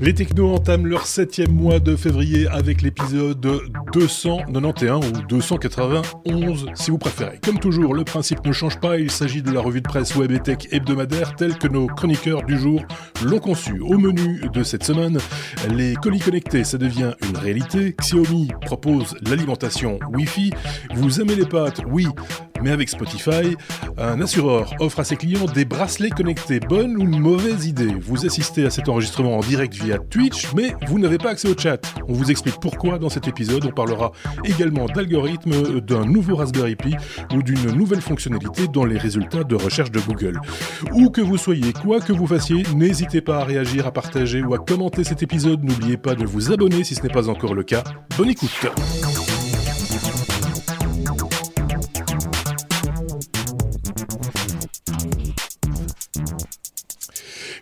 [0.00, 3.40] Les technos entament leur septième mois de février avec l'épisode
[3.92, 7.40] 291 ou 291 si vous préférez.
[7.44, 10.30] Comme toujours, le principe ne change pas, il s'agit de la revue de presse web
[10.30, 12.84] et tech hebdomadaire telle que nos chroniqueurs du jour
[13.24, 13.80] l'ont conçue.
[13.80, 15.18] Au menu de cette semaine,
[15.74, 17.96] les colis connectés, ça devient une réalité.
[18.00, 20.52] Xiaomi propose l'alimentation Wi-Fi.
[20.94, 21.80] Vous aimez les pâtes?
[21.90, 22.06] Oui,
[22.62, 23.56] mais avec Spotify.
[23.96, 26.60] Un assureur offre à ses clients des bracelets connectés.
[26.60, 30.98] Bonne ou mauvaise idée Vous assistez à cet enregistrement en direct via Twitch, mais vous
[30.98, 31.80] n'avez pas accès au chat.
[32.08, 33.64] On vous explique pourquoi dans cet épisode.
[33.64, 34.12] On parlera
[34.44, 36.94] également d'algorithmes, d'un nouveau Raspberry Pi
[37.34, 40.40] ou d'une nouvelle fonctionnalité dans les résultats de recherche de Google.
[40.92, 44.54] Où que vous soyez, quoi que vous fassiez, n'hésitez pas à réagir, à partager ou
[44.54, 45.62] à commenter cet épisode.
[45.64, 47.84] N'oubliez pas de vous abonner si ce n'est pas encore le cas.
[48.16, 48.48] Bonne écoute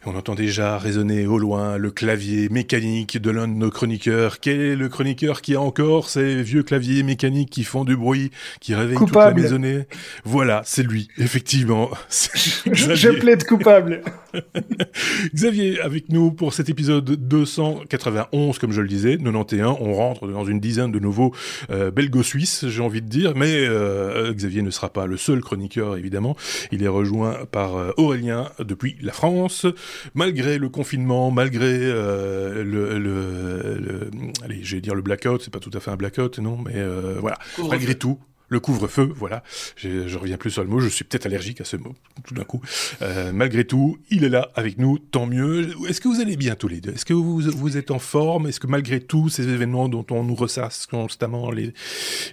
[0.08, 4.38] On entend déjà résonner au loin le clavier mécanique de l'un de nos chroniqueurs.
[4.38, 8.30] Quel est le chroniqueur qui a encore ces vieux claviers mécaniques qui font du bruit,
[8.60, 9.88] qui réveillent toute la maisonnée?
[10.24, 11.90] Voilà, c'est lui, effectivement.
[12.70, 14.02] Je plaide coupable.
[15.34, 19.76] Xavier, avec nous pour cet épisode 291, comme je le disais, 91.
[19.80, 21.34] On rentre dans une dizaine de nouveaux
[21.70, 23.32] euh, belgo-suisses, j'ai envie de dire.
[23.34, 26.36] Mais euh, Xavier ne sera pas le seul chroniqueur, évidemment.
[26.70, 29.66] Il est rejoint par euh, Aurélien depuis la France
[30.14, 34.10] malgré le confinement, malgré euh, le, le,
[34.44, 36.76] allez, je vais dire le blackout, c'est pas tout à fait un blackout, non, mais
[36.76, 39.42] euh, voilà, malgré tout, le couvre-feu, voilà,
[39.76, 42.44] je reviens plus sur le mot, je suis peut-être allergique à ce mot, tout d'un
[42.44, 42.60] coup.
[43.02, 45.70] Euh, malgré tout, il est là avec nous, tant mieux.
[45.88, 46.92] Est-ce que vous allez bien tous les deux?
[46.92, 48.46] Est-ce que vous, vous êtes en forme?
[48.46, 51.72] Est-ce que malgré tous ces événements dont on nous ressasse constamment, les,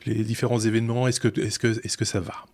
[0.06, 2.46] les différents événements, est-ce que, est-ce que, est-ce que ça va?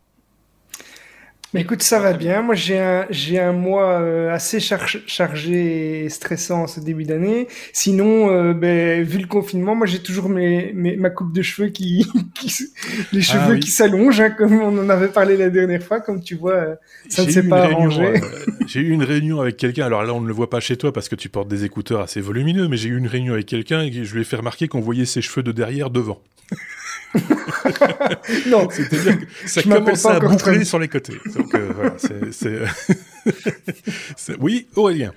[1.53, 2.43] Mais écoute, ça va bien.
[2.43, 7.47] Moi, j'ai un, j'ai un mois euh, assez chargé et stressant ce début d'année.
[7.73, 11.69] Sinon, euh, ben, vu le confinement, moi, j'ai toujours mes, mes, ma coupe de cheveux
[11.69, 12.05] qui,
[13.11, 16.01] les ah cheveux qui s'allongent, hein, comme on en avait parlé la dernière fois.
[16.01, 16.75] Comme tu vois, euh,
[17.09, 18.21] ça ne s'est pas arrangé.
[18.67, 19.87] j'ai eu une réunion avec quelqu'un.
[19.87, 22.01] Alors là, on ne le voit pas chez toi parce que tu portes des écouteurs
[22.01, 24.67] assez volumineux, mais j'ai eu une réunion avec quelqu'un et je lui ai fait remarquer
[24.67, 26.21] qu'on voyait ses cheveux de derrière devant.
[28.47, 31.17] non, c'est-à-dire que ça commence à boucler sur les côtés.
[31.35, 31.95] Donc, euh, voilà,
[34.15, 35.13] c'est, oui, Aurélien.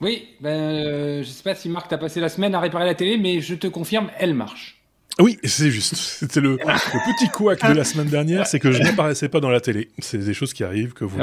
[0.00, 2.94] Oui, ben, euh, je sais pas si Marc t'a passé la semaine à réparer la
[2.94, 4.75] télé, mais je te confirme, elle marche.
[5.18, 5.96] Oui, c'est juste.
[5.96, 9.60] C'était le, petit couac de la semaine dernière, c'est que je n'apparaissais pas dans la
[9.60, 9.88] télé.
[9.98, 11.18] C'est des choses qui arrivent, que vous,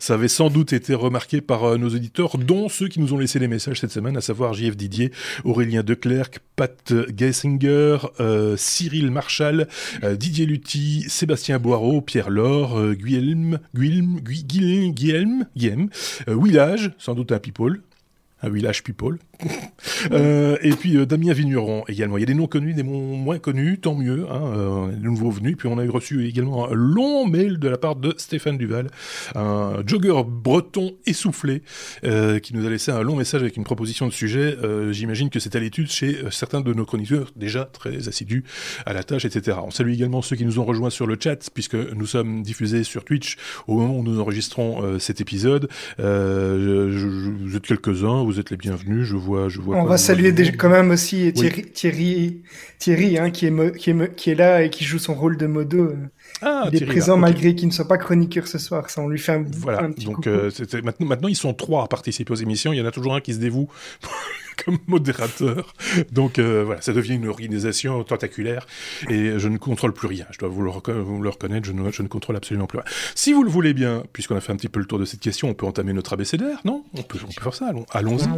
[0.00, 3.18] ça avait sans doute été remarqué par euh, nos auditeurs, dont ceux qui nous ont
[3.18, 5.12] laissé les messages cette semaine, à savoir JF Didier,
[5.44, 9.68] Aurélien Declercq, Pat Gessinger, euh, Cyril Marchal,
[10.02, 15.90] euh, Didier Lutti, Sébastien Boireau, Pierre Laure, Guillaume, Guillaume, Guillaume, Guillaume, Guillaume,
[16.26, 17.82] Willage, sans doute un people,
[18.42, 19.18] un village people.
[20.10, 22.16] euh, et puis euh, Damien Vigneron également.
[22.16, 24.26] Il y a des noms connus, des noms moins connus, tant mieux.
[24.30, 25.56] Hein, euh, de nouveaux venus.
[25.56, 28.88] Puis on a reçu également un long mail de la part de Stéphane Duval,
[29.34, 31.62] un jogger breton essoufflé,
[32.04, 34.56] euh, qui nous a laissé un long message avec une proposition de sujet.
[34.90, 38.44] J'imagine que c'est à l'étude chez certains de nos chroniqueurs déjà très assidus
[38.86, 39.58] à la tâche, etc.
[39.62, 42.84] On salue également ceux qui nous ont rejoints sur le chat, puisque nous sommes diffusés
[42.84, 45.68] sur Twitch au moment où nous enregistrons cet épisode.
[45.98, 49.04] Vous êtes quelques-uns, vous êtes les bienvenus.
[49.04, 49.76] Je vois, je vois.
[49.76, 52.42] On va saluer quand même aussi Thierry, Thierry,
[52.78, 55.46] Thierry hein, qui, est qui, est qui est là et qui joue son rôle de
[55.46, 55.92] modo.
[56.42, 58.90] Ah, il est présent malgré qu'il ne soit pas chroniqueur ce soir.
[58.90, 59.88] Ça, on lui fait un, voilà.
[59.88, 60.50] petit Donc euh,
[60.82, 62.72] maintenant, maintenant, ils sont trois à participer aux émissions.
[62.72, 63.68] Il y en a toujours un qui se dévoue
[64.64, 65.74] comme modérateur.
[66.12, 68.66] Donc euh, voilà, ça devient une organisation tentaculaire
[69.08, 70.26] et je ne contrôle plus rien.
[70.30, 72.86] Je dois vous le, vous le reconnaître, je ne, je ne, contrôle absolument plus rien.
[73.14, 75.20] Si vous le voulez bien, puisqu'on a fait un petit peu le tour de cette
[75.20, 76.84] question, on peut entamer notre abécédaire, non?
[76.94, 78.28] On peut, on peut faire ça, allons-y.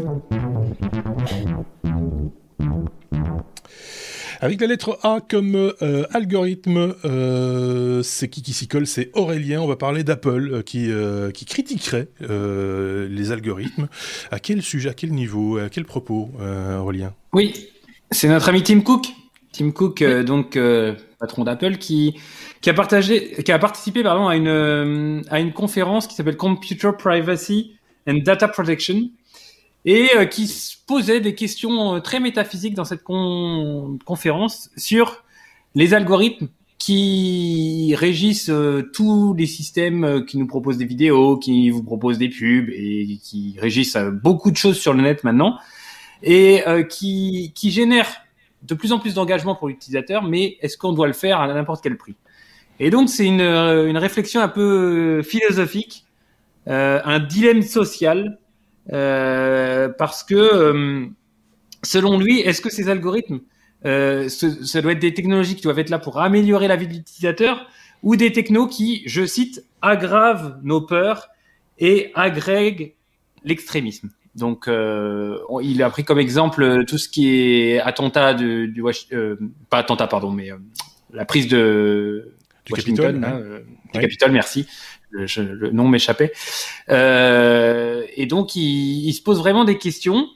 [4.43, 8.87] Avec la lettre A comme euh, algorithme, euh, c'est qui qui s'y colle?
[8.87, 9.61] C'est Aurélien.
[9.61, 10.91] On va parler d'Apple euh, qui,
[11.35, 13.89] qui critiquerait les algorithmes.
[14.31, 16.31] À quel sujet, à quel niveau, à quel propos,
[16.79, 17.13] Aurélien?
[17.35, 17.69] Oui,
[18.11, 19.09] c'est notre ami Tim Cook.
[19.53, 20.59] Tim Cook, donc
[21.19, 22.17] patron d'Apple, qui
[22.63, 26.91] qui a partagé, qui a participé pardon à une à une conférence qui s'appelle Computer
[26.99, 27.73] Privacy
[28.07, 29.11] and Data Protection
[29.85, 30.53] et euh, qui
[30.87, 35.25] posait des questions euh, très métaphysiques dans cette conférence sur
[35.75, 36.49] les algorithmes
[36.79, 42.29] qui régissent euh, tous les systèmes qui nous proposent des vidéos, qui vous proposent des
[42.29, 45.59] pubs et qui régissent beaucoup de choses sur le net maintenant
[46.23, 48.13] et qui, qui génèrent
[48.63, 51.83] de plus en plus d'engagement pour l'utilisateur, mais est-ce qu'on doit le faire à n'importe
[51.83, 52.15] quel prix?
[52.79, 56.05] Et donc c'est une, une réflexion un peu philosophique,
[56.67, 58.39] un dilemme social
[58.89, 61.09] parce que
[61.83, 63.41] selon lui, est-ce que ces algorithmes,
[63.85, 66.95] ce, ça doit être des technologies qui doivent être là pour améliorer la vie de
[66.95, 67.67] l'utilisateur
[68.03, 71.29] ou des technos qui, je cite, aggravent nos peurs
[71.79, 72.95] et agrèguent
[73.45, 74.11] l'extrémisme.
[74.35, 79.37] Donc, euh, il a pris comme exemple tout ce qui est attentat du, du euh,
[79.69, 80.57] pas attentat, pardon, mais euh,
[81.13, 82.33] la prise de
[82.65, 83.61] du Washington, hein, euh,
[83.93, 84.67] du Capitole, merci.
[85.11, 86.33] Le, le nom m'échappait.
[86.89, 90.29] Euh, et donc, il, il, se pose vraiment des questions.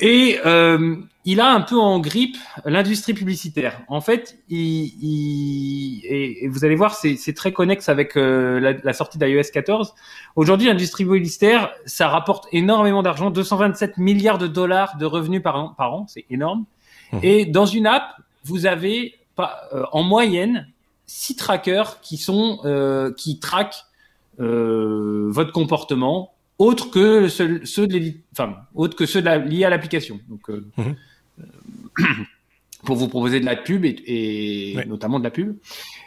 [0.00, 3.80] Et euh, il a un peu en grippe l'industrie publicitaire.
[3.88, 8.92] En fait, il, il et, vous allez voir, c'est très connexe avec euh, la, la,
[8.92, 9.94] sortie d'iOS 14.
[10.36, 15.74] Aujourd'hui, l'industrie publicitaire, ça rapporte énormément d'argent, 227 milliards de dollars de revenus par an,
[15.76, 16.64] par an c'est énorme.
[17.12, 17.18] Mmh.
[17.22, 18.04] Et dans une app,
[18.44, 20.68] vous avez pas, euh, en moyenne
[21.08, 23.84] six trackers qui sont euh, qui traquent
[24.38, 29.70] votre comportement autres que ceux, ceux de enfin, autres que ceux de la, liés à
[29.70, 30.20] l'application.
[30.28, 30.96] Donc, euh, mhm.
[31.40, 32.04] euh,
[32.84, 35.56] pour vous proposer de la pub et, et notamment de la pub.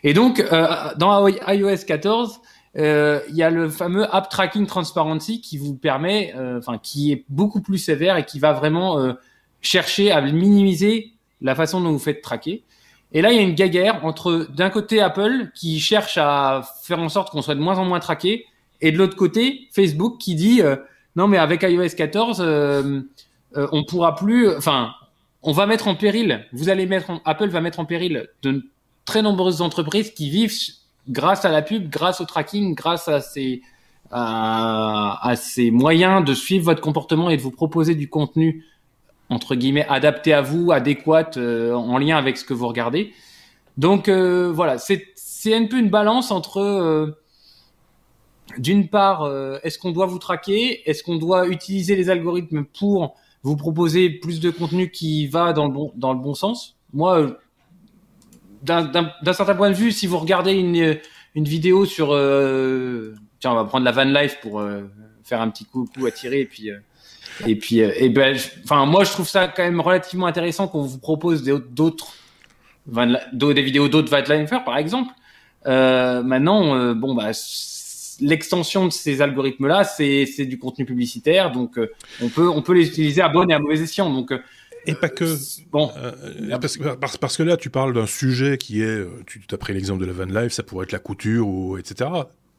[0.04, 0.68] Et donc, euh,
[0.98, 2.40] dans iOS 14,
[2.78, 7.12] euh, il y a le fameux App Tracking Transparency qui vous permet, euh, enfin, qui
[7.12, 9.14] est beaucoup plus sévère et qui va vraiment
[9.62, 11.12] chercher à minimiser
[11.42, 12.64] la façon dont vous faites traquer.
[13.14, 17.00] Et là, il y a une guerre entre d'un côté Apple qui cherche à faire
[17.00, 18.46] en sorte qu'on soit de moins en moins traqué
[18.82, 20.76] et de l'autre côté, Facebook qui dit euh,
[21.16, 23.02] non mais avec iOS 14, euh,
[23.58, 24.94] euh, on pourra plus, enfin,
[25.44, 26.46] on va mettre en péril.
[26.54, 28.64] Vous allez mettre, Apple va mettre en péril de
[29.06, 30.54] très nombreuses entreprises qui vivent
[31.10, 33.62] grâce à la pub, grâce au tracking, grâce à ces
[34.14, 38.66] à ces moyens de suivre votre comportement et de vous proposer du contenu
[39.32, 43.14] entre guillemets adapté à vous, adéquat, en lien avec ce que vous regardez.
[43.78, 47.16] Donc voilà, c'est c'est un peu une balance entre
[48.58, 50.88] d'une part, euh, est-ce qu'on doit vous traquer?
[50.90, 55.66] Est-ce qu'on doit utiliser les algorithmes pour vous proposer plus de contenu qui va dans
[55.66, 56.78] le bon, dans le bon sens?
[56.94, 57.32] Moi, euh,
[58.64, 60.98] d'un certain point de vue, si vous regardez une,
[61.36, 62.10] une vidéo sur...
[62.12, 64.64] Euh, tiens, on va prendre la van life pour
[65.24, 66.70] faire un petit coup, coup à tirer et puis...
[67.48, 71.00] et puis, et ben, enfin, moi, je trouve ça quand même relativement intéressant qu'on vous
[71.00, 72.14] propose d'autres,
[72.86, 75.12] des vidéos d'autres van lifers, par exemple.
[75.66, 77.34] maintenant, bon, bah,
[78.22, 81.92] l'extension de ces algorithmes-là, c'est du contenu publicitaire, donc euh,
[82.22, 84.10] on peut on peut les utiliser à bon et à mauvais escient.
[84.10, 84.40] Donc euh,
[84.86, 85.26] et pas que.
[85.72, 85.92] Bon.
[85.98, 86.58] Euh,
[87.00, 90.06] parce, parce, que là, tu parles d'un sujet qui est, tu as pris l'exemple de
[90.06, 92.10] la van life, ça pourrait être la couture ou etc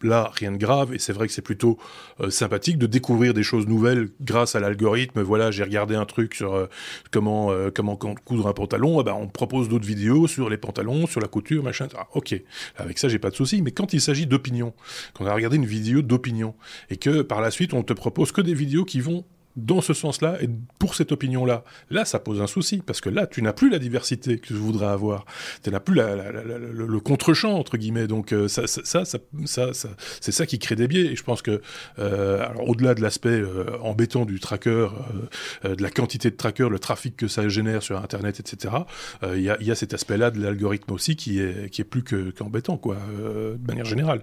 [0.03, 1.79] là, rien de grave, et c'est vrai que c'est plutôt
[2.21, 5.23] euh, sympathique de découvrir des choses nouvelles grâce à l'algorithme.
[5.23, 6.67] Voilà, j'ai regardé un truc sur euh,
[7.11, 11.07] comment euh, comment coudre un pantalon, eh ben, on propose d'autres vidéos sur les pantalons,
[11.07, 11.89] sur la couture, machin.
[11.97, 12.35] Ah, ok,
[12.77, 13.63] avec ça, j'ai pas de souci.
[13.63, 14.73] Mais quand il s'agit d'opinion,
[15.15, 16.55] quand on a regardé une vidéo d'opinion,
[16.91, 19.25] et que par la suite, on te propose que des vidéos qui vont
[19.57, 21.65] dans ce sens-là et pour cette opinion-là.
[21.91, 24.55] Là, ça pose un souci parce que là, tu n'as plus la diversité que tu
[24.55, 25.25] voudrais avoir.
[25.63, 28.07] Tu n'as plus la, la, la, le, contre-champ entre guillemets.
[28.07, 29.71] Donc euh, ça, ça, ça, ça,
[30.21, 31.13] c'est ça qui crée des biais.
[31.13, 31.61] Et je pense que,
[31.99, 34.89] euh, au-delà de l'aspect euh, embêtant du tracker, euh,
[35.65, 38.75] euh, de la quantité de trackers, le trafic que ça génère sur Internet, etc.
[39.35, 42.03] Il y a, y, a, cet aspect-là de l'algorithme aussi qui est qui est plus
[42.03, 44.23] que qu'embêtant, quoi, de manière générale.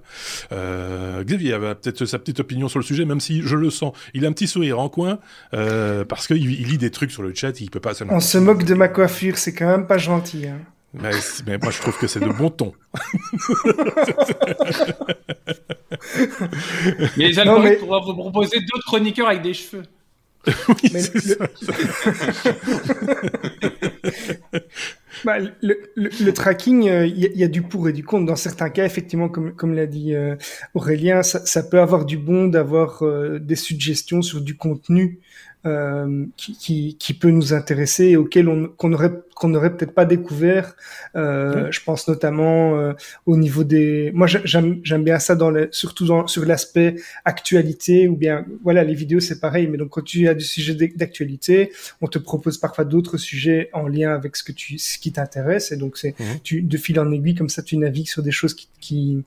[0.52, 3.94] Xavier avait peut-être sa petite opinion sur le sujet, même si je le sens.
[4.14, 5.19] Il a un petit sourire en coin.
[5.54, 7.94] Euh, parce qu'il il lit des trucs sur le chat, il peut pas.
[8.09, 10.47] On se moque de ma coiffure, c'est quand même pas gentil.
[10.47, 10.59] Hein.
[10.94, 11.11] Mais,
[11.45, 12.73] mais, moi, je trouve que c'est de bon ton.
[17.18, 19.83] mais les algorithmes pourraient vous proposer d'autres chroniqueurs avec des cheveux.
[20.47, 21.38] oui, mais le...
[25.25, 28.25] bah, le, tracking, il euh, y, y, a du pour et du contre.
[28.25, 30.35] Dans certains cas, effectivement, comme, l'a dit euh,
[30.73, 35.19] Aurélien, ça, peut avoir du bon d'avoir euh, des suggestions sur du contenu
[35.66, 39.94] euh, qui, qui, qui, peut nous intéresser et auquel on qu'on aurait qu'on n'aurait peut-être
[39.94, 40.76] pas découvert.
[41.16, 42.94] Euh, Je pense notamment euh,
[43.26, 44.12] au niveau des.
[44.14, 48.94] Moi, j'aime bien ça dans les, surtout dans, sur l'aspect actualité ou bien voilà les
[48.94, 49.68] vidéos c'est pareil.
[49.68, 53.88] Mais donc quand tu as du sujet d'actualité, on te propose parfois d'autres sujets en
[53.88, 56.24] lien avec ce que tu ce qui t'intéresse et donc c'est mmh.
[56.44, 59.24] tu de fil en aiguille comme ça tu navigues sur des choses qui qui,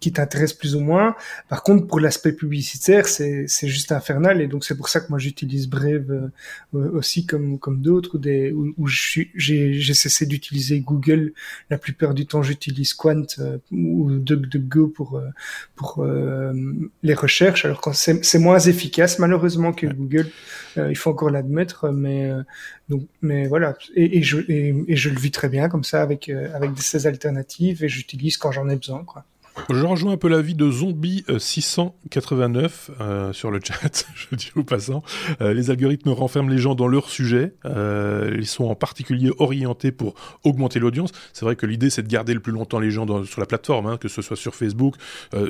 [0.00, 1.16] qui t'intéressent plus ou moins.
[1.48, 5.08] Par contre pour l'aspect publicitaire c'est c'est juste infernal et donc c'est pour ça que
[5.10, 6.30] moi j'utilise Brave
[6.74, 11.32] euh, aussi comme comme d'autres des où, où j'ai j'ai cessé d'utiliser Google.
[11.70, 15.28] La plupart du temps, j'utilise Quant euh, ou DuckDuckGo pour euh,
[15.74, 16.52] pour euh,
[17.02, 17.64] les recherches.
[17.64, 20.28] Alors quand c'est moins efficace malheureusement que Google,
[20.76, 22.30] il faut encore l'admettre, mais
[22.88, 23.76] donc mais voilà.
[23.94, 27.88] Et, je et, je le vis très bien comme ça avec avec ces alternatives et
[27.88, 29.24] j'utilise quand j'en ai besoin quoi.
[29.68, 34.50] Je rejoins un peu l'avis de Zombie 689 euh, euh, sur le chat, je dis
[34.54, 35.02] au passant.
[35.40, 37.54] Euh, les algorithmes renferment les gens dans leur sujet.
[37.64, 41.10] ils sont en particulier orientés pour augmenter l'audience.
[41.32, 43.86] C'est vrai que l'idée, c'est de garder le plus longtemps les gens sur la plateforme,
[43.86, 44.94] hein, que ce soit sur Facebook,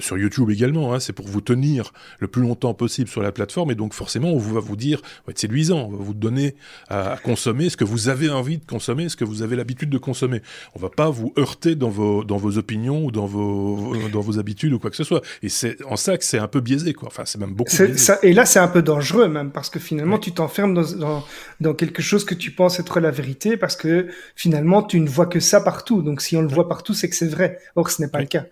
[0.00, 0.94] sur YouTube également.
[0.94, 1.00] Hein.
[1.00, 3.70] c'est pour vous tenir le plus longtemps possible sur la plateforme.
[3.70, 6.54] Et donc, forcément, on va vous dire, va être séduisant, on va vous donner
[6.88, 9.98] à, consommer ce que vous avez envie de consommer, ce que vous avez l'habitude de
[9.98, 10.42] consommer.
[10.74, 14.38] On va pas vous heurter dans vos, dans vos opinions ou dans vos dans vos
[14.38, 15.22] habitudes ou quoi que ce soit.
[15.42, 17.08] Et c'est en ça que c'est un peu biaisé, quoi.
[17.08, 17.74] Enfin, c'est même beaucoup.
[17.74, 17.96] Biaisé.
[17.96, 21.24] Ça, et là, c'est un peu dangereux même parce que finalement, tu t'enfermes dans, dans,
[21.60, 25.26] dans, quelque chose que tu penses être la vérité parce que finalement, tu ne vois
[25.26, 26.02] que ça partout.
[26.02, 27.58] Donc, si on le voit partout, c'est que c'est vrai.
[27.74, 28.46] Or, ce n'est pas le cas.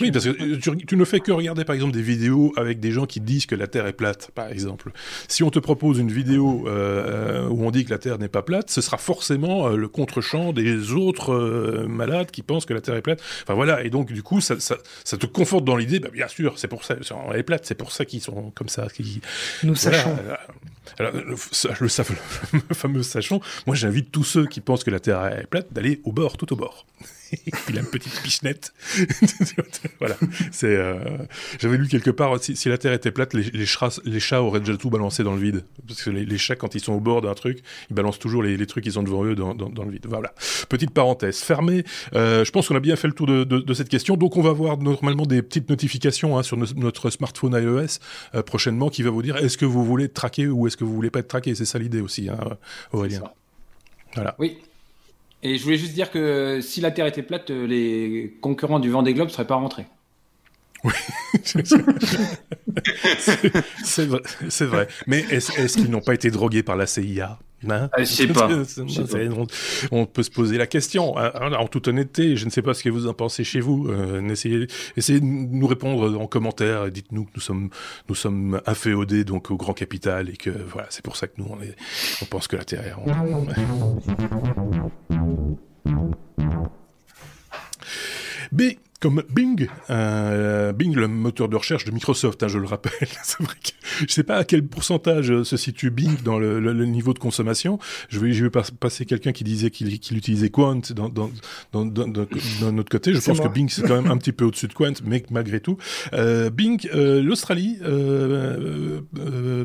[0.00, 2.90] Oui, parce que euh, tu, ne fais que regarder par exemple des vidéos avec des
[2.92, 4.92] gens qui disent que la Terre est plate, par exemple.
[5.28, 8.42] Si on te propose une vidéo euh, où on dit que la Terre n'est pas
[8.42, 12.96] plate, ce sera forcément euh, le contre-champ des autres malades qui pensent que la Terre
[12.96, 13.22] est plate.
[13.42, 16.28] Enfin voilà, et donc du coup, ça, ça, ça te conforte dans l'idée, bah, bien
[16.28, 16.96] sûr, c'est pour ça,
[17.32, 18.88] elle est plate, c'est pour ça qu'ils sont comme ça.
[18.94, 19.20] Qui,
[19.62, 20.16] Nous sachons.
[20.98, 25.46] Alors, le, le, fameux sachant, moi j'invite tous ceux qui pensent que la Terre est
[25.46, 26.86] plate d'aller au bord, tout au bord.
[27.68, 28.72] il a une petite pichenette.
[29.98, 30.16] voilà.
[30.50, 30.66] C'est.
[30.66, 30.98] Euh,
[31.58, 34.76] j'avais lu quelque part si, la Terre était plate, les, chats, les chats auraient déjà
[34.76, 35.64] tout balancé dans le vide.
[35.86, 37.60] Parce que les, chats, quand ils sont au bord d'un truc,
[37.90, 40.06] ils balancent toujours les, trucs qu'ils ont devant eux dans, le vide.
[40.08, 40.32] Voilà.
[40.68, 41.84] Petite parenthèse fermée.
[42.14, 44.16] Euh, je pense qu'on a bien fait le tour de, cette question.
[44.16, 47.98] Donc on va voir normalement des petites notifications hein, sur notre smartphone iOS
[48.34, 50.84] euh, prochainement qui va vous dire est-ce que vous voulez être traqué ou est-ce que
[50.84, 51.54] vous voulez pas être traqué?
[51.54, 52.38] C'est ça l'idée aussi, hein,
[52.92, 53.22] Aurélien.
[54.14, 54.34] Voilà.
[54.38, 54.58] Oui,
[55.42, 58.90] et je voulais juste dire que si la Terre était plate, euh, les concurrents du
[58.90, 59.86] Vendée Globe ne seraient pas rentrés.
[60.82, 60.92] Oui,
[63.84, 64.20] c'est vrai,
[64.60, 67.90] vrai, Mais est-ce qu'ils n'ont pas été drogués par la CIA Hein?
[67.92, 68.48] Ah, je sais pas.
[69.92, 71.18] On, peut se poser la question.
[71.18, 73.60] Hein, hein, en toute honnêteté, je ne sais pas ce que vous en pensez chez
[73.60, 73.88] vous.
[73.88, 74.66] Euh, essayez,
[74.96, 76.90] essayez, de nous répondre en commentaire.
[76.90, 77.70] Dites-nous que nous sommes,
[78.08, 81.48] nous sommes inféodés donc au grand capital et que voilà, c'est pour ça que nous
[81.50, 81.76] on, est,
[82.22, 82.92] on pense que la Terre est
[88.52, 92.92] B comme Bing, euh, Bing, le moteur de recherche de Microsoft, hein, je le rappelle.
[93.22, 93.70] C'est vrai que
[94.06, 97.78] je sais pas à quel pourcentage se situe Bing dans le, le, niveau de consommation.
[98.08, 101.30] Je vais, je vais passer quelqu'un qui disait qu'il utilisait Quant dans, dans,
[101.72, 103.14] dans, dans, notre côté.
[103.14, 105.60] Je pense que Bing c'est quand même un petit peu au-dessus de Quant, mais malgré
[105.60, 105.78] tout,
[106.12, 109.64] euh, Bing, euh, l'Australie, euh, euh,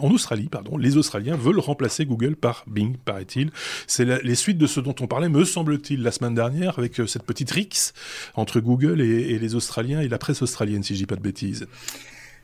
[0.00, 3.50] en Australie, pardon, les Australiens veulent remplacer Google par Bing, paraît-il.
[3.86, 7.06] C'est les suites de ce dont on parlait, me semble-t-il, la semaine dernière avec euh,
[7.06, 7.92] cette petite rix
[8.34, 11.22] entre Google Google et, les Australiens et la presse australienne, si je dis pas de
[11.22, 11.66] bêtises.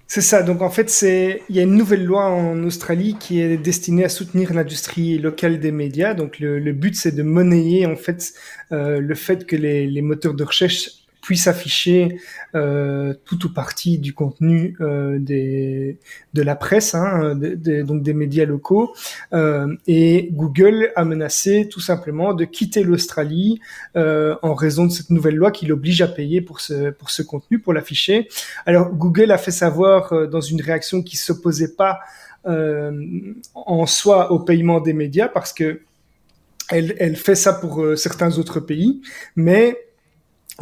[0.06, 0.42] C'est ça.
[0.42, 4.04] Donc en fait, c'est il y a une nouvelle loi en Australie qui est destinée
[4.04, 6.12] à soutenir l'industrie locale des médias.
[6.14, 8.34] Donc le, but, c'est de monnayer en fait
[8.72, 12.20] euh, le fait que les, les, moteurs de recherche puisse afficher
[12.54, 15.96] euh, tout ou partie du contenu euh, des,
[16.34, 18.92] de la presse, hein, donc des médias locaux.
[19.32, 23.60] Euh, et Google a menacé tout simplement de quitter l'Australie
[23.96, 27.22] euh, en raison de cette nouvelle loi qui l'oblige à payer pour ce, pour ce
[27.22, 28.28] contenu, pour l'afficher.
[28.66, 32.00] Alors Google a fait savoir euh, dans une réaction qui s'opposait pas
[32.46, 32.90] euh,
[33.54, 35.82] en soi au paiement des médias parce que
[36.68, 39.02] elle, elle fait ça pour certains autres pays,
[39.36, 39.76] mais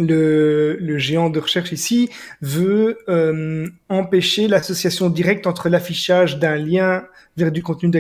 [0.01, 7.05] le, géant de recherche ici veut euh, empêcher l'association directe entre l'affichage d'un lien
[7.37, 7.91] vers du contenu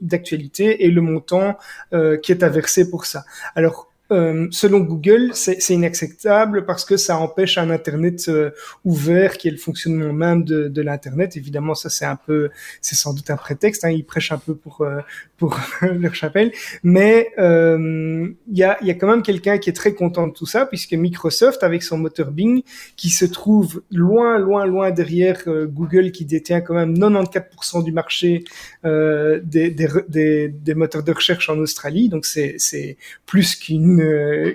[0.00, 1.56] d'actualité et le montant
[1.92, 3.24] euh, qui est à verser pour ça.
[3.54, 8.50] Alors euh, selon Google, c'est inacceptable parce que ça empêche un Internet euh,
[8.84, 11.36] ouvert qui est le fonctionnement même de, de l'Internet.
[11.36, 13.84] Évidemment, ça c'est un peu, c'est sans doute un prétexte.
[13.84, 15.00] Hein, ils prêchent un peu pour euh,
[15.36, 16.52] pour leur chapelle,
[16.82, 20.32] mais il y a il y a quand même quelqu'un qui est très content de
[20.32, 22.62] tout ça puisque Microsoft avec son moteur Bing
[22.96, 28.44] qui se trouve loin loin loin derrière Google qui détient quand même 94% du marché
[28.84, 32.08] des, des, des, des moteurs de recherche en Australie.
[32.08, 34.03] Donc c'est c'est plus qu'une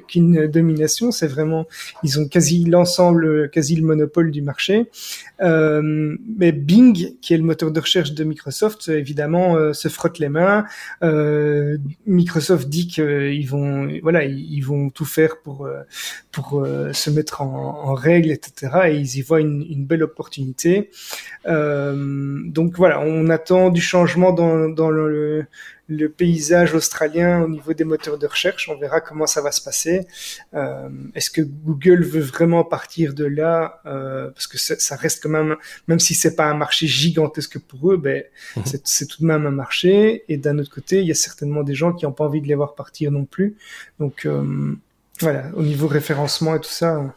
[0.08, 1.12] qu'une domination.
[1.12, 1.68] C'est vraiment,
[2.03, 4.89] ils ont quasi l'ensemble, quasi le monopole du marché.
[5.41, 10.20] Euh, mais Bing, qui est le moteur de recherche de Microsoft, évidemment, euh, se frotte
[10.20, 10.65] les mains.
[11.03, 15.68] Euh, Microsoft dit qu'ils vont, voilà, ils vont tout faire pour
[16.32, 18.89] se mettre en, règle, etc.
[18.89, 20.89] Et ils y voient une, belle opportunité.
[21.46, 25.46] donc voilà, on attend du changement dans, le
[26.08, 28.69] paysage australien au niveau des moteurs de recherche.
[28.69, 30.08] On verra comment ça va se passer.
[30.53, 35.29] Euh, Est-ce que Google veut vraiment partir de là euh, Parce que ça reste quand
[35.29, 35.55] même,
[35.88, 38.24] même si c'est pas un marché gigantesque pour eux, ben
[38.55, 38.63] mhm.
[38.84, 40.24] c'est tout de même un marché.
[40.27, 42.48] Et d'un autre côté, il y a certainement des gens qui n'ont pas envie de
[42.48, 43.55] les voir partir non plus.
[44.00, 44.75] Donc euh,
[45.19, 47.13] voilà, au niveau référencement et tout ça.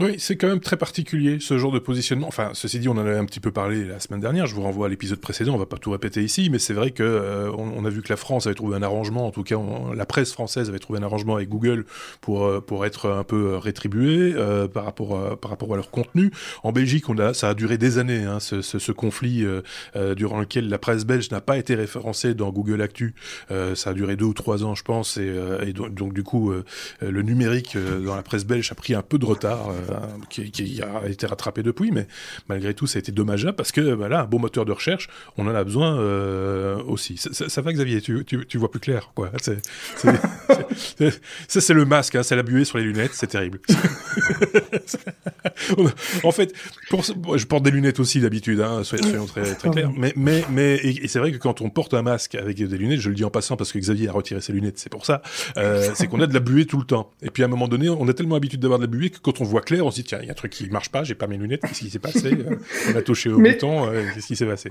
[0.00, 2.26] Oui, c'est quand même très particulier ce genre de positionnement.
[2.26, 4.46] Enfin, ceci dit, on en avait un petit peu parlé la semaine dernière.
[4.46, 5.54] Je vous renvoie à l'épisode précédent.
[5.54, 8.08] On va pas tout répéter ici, mais c'est vrai que euh, on, a vu que
[8.08, 9.26] la France avait trouvé un arrangement.
[9.26, 9.56] En tout cas,
[9.94, 11.84] la presse française avait trouvé un arrangement avec Google
[12.22, 16.30] pour euh, pour être un peu rétribué euh, par rapport par rapport à leur contenu.
[16.62, 19.44] En Belgique, on a ça a duré des années hein, ce, ce, ce, conflit
[20.16, 23.14] durant lequel la presse belge n'a pas été référencée dans Google Actu.
[23.74, 25.32] ça a duré deux ou trois ans, je pense, et,
[25.66, 26.52] et donc, donc, du coup,
[27.00, 29.70] le numérique dans la presse belge a pris un peu de retard.
[29.90, 29.96] Euh,
[30.28, 32.06] qui, a été rattrapé depuis, mais
[32.48, 35.46] malgré tout, ça a été dommageable parce que voilà, un bon moteur de recherche, on
[35.46, 37.16] en a besoin euh, aussi.
[37.16, 39.30] Ça, va, Xavier tu, tu, vois plus clair, quoi.
[41.48, 43.60] ça, c'est le masque, hein, c'est la buée sur les lunettes, c'est terrible.
[46.24, 46.54] en fait,
[46.88, 49.90] pour, je porte des lunettes aussi d'habitude, hein, soyons, très, très clairs.
[49.96, 53.00] Mais, mais, mais et, c'est vrai que quand on porte un masque avec des lunettes,
[53.00, 55.22] je le dis en passant parce que Xavier a retiré ses lunettes, c'est pour ça,
[55.56, 57.10] euh, c'est qu'on a de la buée tout le temps.
[57.22, 59.18] Et puis à un moment donné, on a tellement l'habitude d'avoir de la buée que
[59.18, 60.90] quand on voit clair, on se dit tiens, il y a un truc qui marche
[60.90, 62.36] pas, j'ai pas mes lunettes, qu'est-ce qui s'est passé
[62.92, 64.70] On a touché au bouton, euh, qu'est-ce qui s'est passé?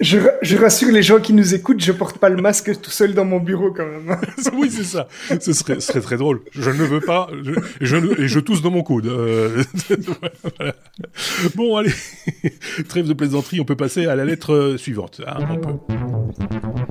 [0.00, 3.14] je, je, rassure les gens qui nous écoutent, je porte pas le masque tout seul
[3.14, 4.16] dans mon bureau quand même.
[4.54, 5.08] oui, c'est ça.
[5.40, 6.40] Ce serait, serait, très drôle.
[6.52, 9.06] Je ne veux pas, je, je, et je tousse dans mon coude.
[9.06, 9.62] Euh,
[11.54, 11.92] bon, allez,
[12.88, 15.20] trêve de plaisanterie, on peut passer à la lettre suivante.
[15.26, 16.83] Hein, on peut.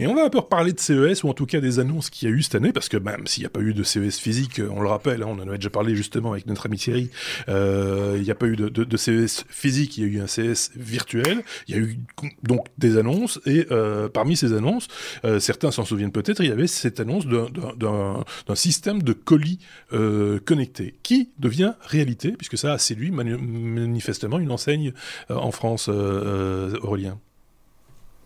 [0.00, 2.26] Et on va un peu reparler de CES, ou en tout cas des annonces qu'il
[2.26, 4.18] y a eu cette année, parce que même s'il n'y a pas eu de CES
[4.18, 6.78] physique, euh, on le rappelle, hein, on en avait déjà parlé justement avec notre ami
[6.78, 7.10] Thierry,
[7.50, 10.70] euh, il n'y a pas eu de, CES physique, il y a eu un CES
[10.74, 11.98] virtuel, il y a eu
[12.42, 14.88] donc des annonces, et euh, parmi ces annonces,
[15.26, 19.58] euh, certains s'en souviennent peut-être, il y avait cette annonce d'un système de colis
[19.92, 24.94] euh, connecté, qui devient réalité, puisque ça a séduit manifestement une enseigne
[25.30, 27.18] euh, en France, Aurélien.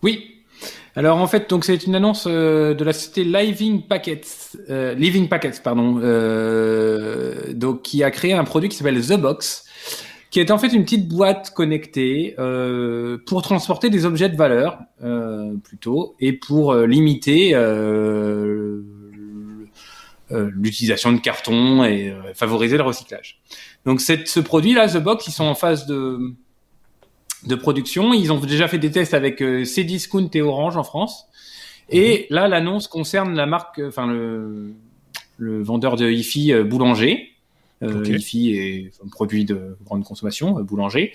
[0.01, 0.34] Oui,
[0.95, 5.27] alors en fait, donc c'est une annonce euh, de la société Living Packets, euh, Living
[5.27, 9.65] Packets, pardon, euh, donc qui a créé un produit qui s'appelle The Box,
[10.31, 12.35] qui est en fait une petite boîte connectée
[13.25, 14.79] pour transporter des objets de valeur
[15.63, 17.53] plutôt et pour limiter
[20.29, 23.39] l'utilisation de carton et favoriser le recyclage.
[23.85, 26.35] Donc cette, ce produit-là, The Box, ils sont en phase de
[27.45, 28.13] de production.
[28.13, 31.27] Ils ont déjà fait des tests avec euh, Cdiscount et Orange en France.
[31.89, 32.35] Et mhm.
[32.35, 34.73] là, l'annonce concerne la marque, euh, enfin le,
[35.37, 37.31] le vendeur de hi-fi euh, Boulanger.
[37.83, 41.13] Euh, hi-fi est un produit de grande consommation, Boulanger,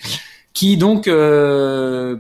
[0.53, 2.19] qui donc va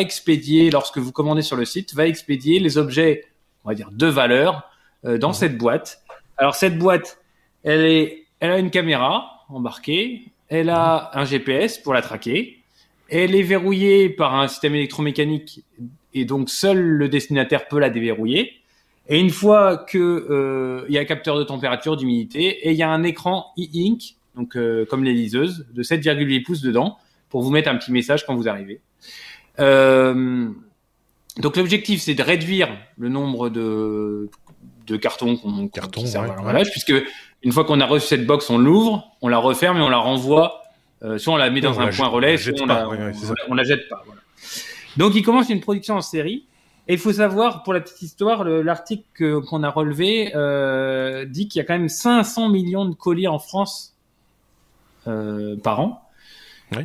[0.00, 3.24] expédier, lorsque vous commandez sur le site, va expédier les objets,
[3.64, 4.70] on va dire, de valeur
[5.02, 5.34] dans mhm.
[5.34, 6.02] cette boîte.
[6.36, 7.18] Alors cette boîte,
[7.64, 12.61] elle est, elle a une caméra embarquée, elle a un GPS pour la traquer,
[13.12, 15.64] elle est verrouillée par un système électromécanique
[16.14, 18.52] et donc seul le destinataire peut la déverrouiller.
[19.08, 22.76] Et une fois que euh, il y a un capteur de température, d'humidité et il
[22.76, 26.96] y a un écran e-ink, donc euh, comme les liseuses, de 7,8 pouces dedans
[27.28, 28.80] pour vous mettre un petit message quand vous arrivez.
[29.60, 30.48] Euh,
[31.38, 34.30] donc l'objectif c'est de réduire le nombre de,
[34.86, 36.02] de cartons qu'on carton,
[36.70, 36.94] puisque
[37.42, 39.98] une fois qu'on a reçu cette box, on l'ouvre, on la referme et on la
[39.98, 40.61] renvoie
[41.04, 42.88] euh, soit on la met dans un point relais, soit on la,
[43.48, 44.02] on, la jette pas.
[44.06, 44.20] Voilà.
[44.96, 46.46] Donc il commence une production en série.
[46.88, 51.60] Et il faut savoir, pour la petite histoire, l'article qu'on a relevé euh, dit qu'il
[51.60, 53.94] y a quand même 500 millions de colis en France
[55.06, 56.02] euh, par an.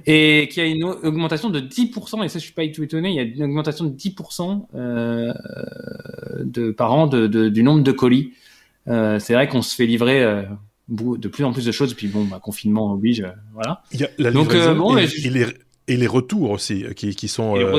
[0.05, 2.83] Et qu'il y a une augmentation de 10%, et ça je suis pas du tout
[2.83, 5.33] étonné, il y a une augmentation de 10% euh,
[6.43, 8.33] de, par an de, de, du nombre de colis.
[8.85, 10.45] C'est vrai qu'on se fait livrer
[10.89, 11.91] de plus en plus de choses.
[11.91, 13.83] Et puis bon, bah, confinement oblige, euh, voilà.
[13.91, 14.95] Il y a la Donc euh, bon,
[15.87, 17.71] et les retours aussi euh, qui, qui sont euh,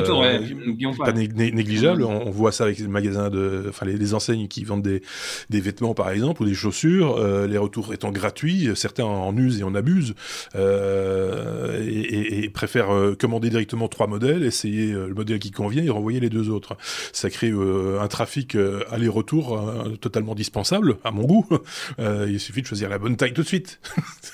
[0.97, 2.03] pas, négligeables.
[2.03, 5.01] On, voit ça avec les magasins de, enfin les, enseignes qui vendent des,
[5.49, 7.17] des vêtements par exemple ou des chaussures.
[7.17, 10.15] Euh, les retours étant gratuits, certains en usent et en abusent
[10.55, 16.19] euh, et, et, préfèrent commander directement trois modèles, essayer le modèle qui convient et renvoyer
[16.19, 16.77] les deux autres.
[17.13, 18.57] Ça crée un trafic
[18.89, 19.61] aller-retour
[20.01, 21.47] totalement dispensable à mon goût.
[21.99, 23.79] il suffit de choisir la bonne taille tout de suite.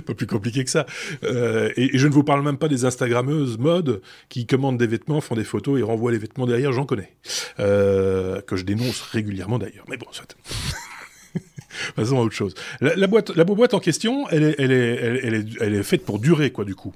[0.05, 0.85] pas plus compliqué que ça.
[1.23, 5.21] Euh, et, je ne vous parle même pas des Instagrammeuses mode qui commandent des vêtements,
[5.21, 7.13] font des photos et renvoient les vêtements derrière, j'en connais.
[7.59, 9.85] Euh, que je dénonce régulièrement d'ailleurs.
[9.89, 10.35] Mais bon, soit.
[11.95, 12.55] Passons à autre chose.
[12.81, 15.83] La, la, boîte, la boîte en question, elle est, elle, est, elle, est, elle est
[15.83, 16.93] faite pour durer, quoi, du coup.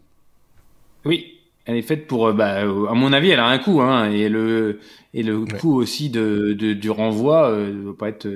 [1.05, 4.09] Oui, elle est faite pour, euh, bah, à mon avis, elle a un coût, hein,
[4.09, 4.79] et le
[5.13, 8.27] et le coût aussi de, de, du renvoi euh, ne pas être.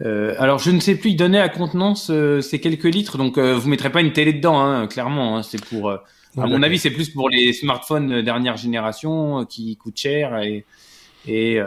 [0.00, 3.38] Euh, alors je ne sais plus, il donnait à contenance euh, ces quelques litres, donc
[3.38, 5.38] euh, vous mettrez pas une télé dedans, hein, clairement.
[5.38, 6.02] Hein, c'est pour, à
[6.36, 10.64] mon avis, c'est plus pour les smartphones dernière génération qui coûtent cher et
[11.26, 11.60] et, et,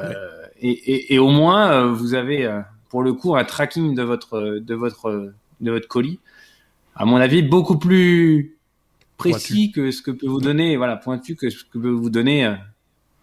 [0.61, 2.49] et, et, au moins vous avez
[2.89, 6.19] pour le coup un tracking de votre de votre de votre colis.
[6.95, 8.57] À mon avis, beaucoup plus
[9.29, 12.55] précis que ce que peut vous donner, voilà, pointu que ce que peut vous donner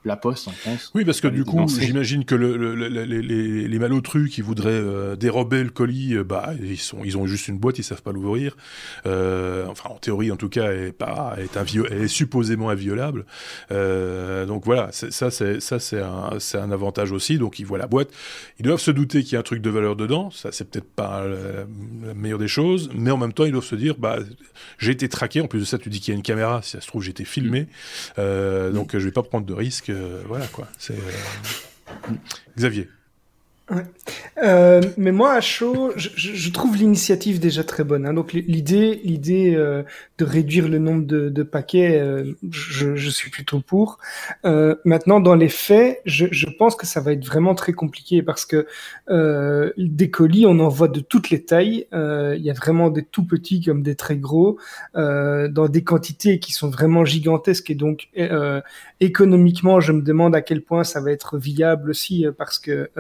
[0.09, 0.91] la Poste en France.
[0.95, 5.63] Oui, parce que du coup, j'imagine que le, les, les, malotrus qui voudraient euh, dérober
[5.63, 8.57] le colis, euh, bah, ils, sont, ils ont juste une boîte, ils savent pas l'ouvrir.
[9.07, 13.27] Euh, enfin, en théorie, en tout cas, elle est, pas, est, supposément inviolable.
[13.71, 17.39] donc voilà, ça, c'est ça, c'est un, un avantage aussi.
[17.39, 18.09] Donc ils voient la boîte,
[18.59, 20.31] ils doivent se douter qu'il y a un truc de valeur dedans.
[20.31, 23.77] Ça, c'est peut-être pas la, meilleure des choses, mais en même temps, ils doivent se
[23.77, 24.19] dire, bah,
[24.79, 25.41] j'ai été traqué.
[25.43, 26.63] En plus de ça, tu dis qu'il y a une caméra.
[26.63, 27.67] Si ça se trouve, j'ai été filmé.
[28.17, 29.93] Donc je vais pas prendre de risques
[30.27, 30.69] voilà quoi.
[30.79, 31.13] C'est euh,
[34.43, 38.07] Euh, mais moi, à chaud, je, je trouve l'initiative déjà très bonne.
[38.07, 38.15] Hein.
[38.15, 39.83] Donc l'idée, l'idée euh,
[40.19, 43.99] de réduire le nombre de, de paquets, euh, je, je, suis plutôt pour.
[44.45, 48.23] Euh, maintenant, dans les faits, je, je, pense que ça va être vraiment très compliqué
[48.23, 48.67] parce que
[49.77, 51.87] des colis, on en voit de toutes les tailles.
[51.93, 54.59] Il y a vraiment des tout petits comme des très gros,
[54.95, 58.09] dans des quantités qui sont vraiment gigantesques et donc
[59.01, 62.91] économiquement, je me demande à quel point ça va être viable aussi parce que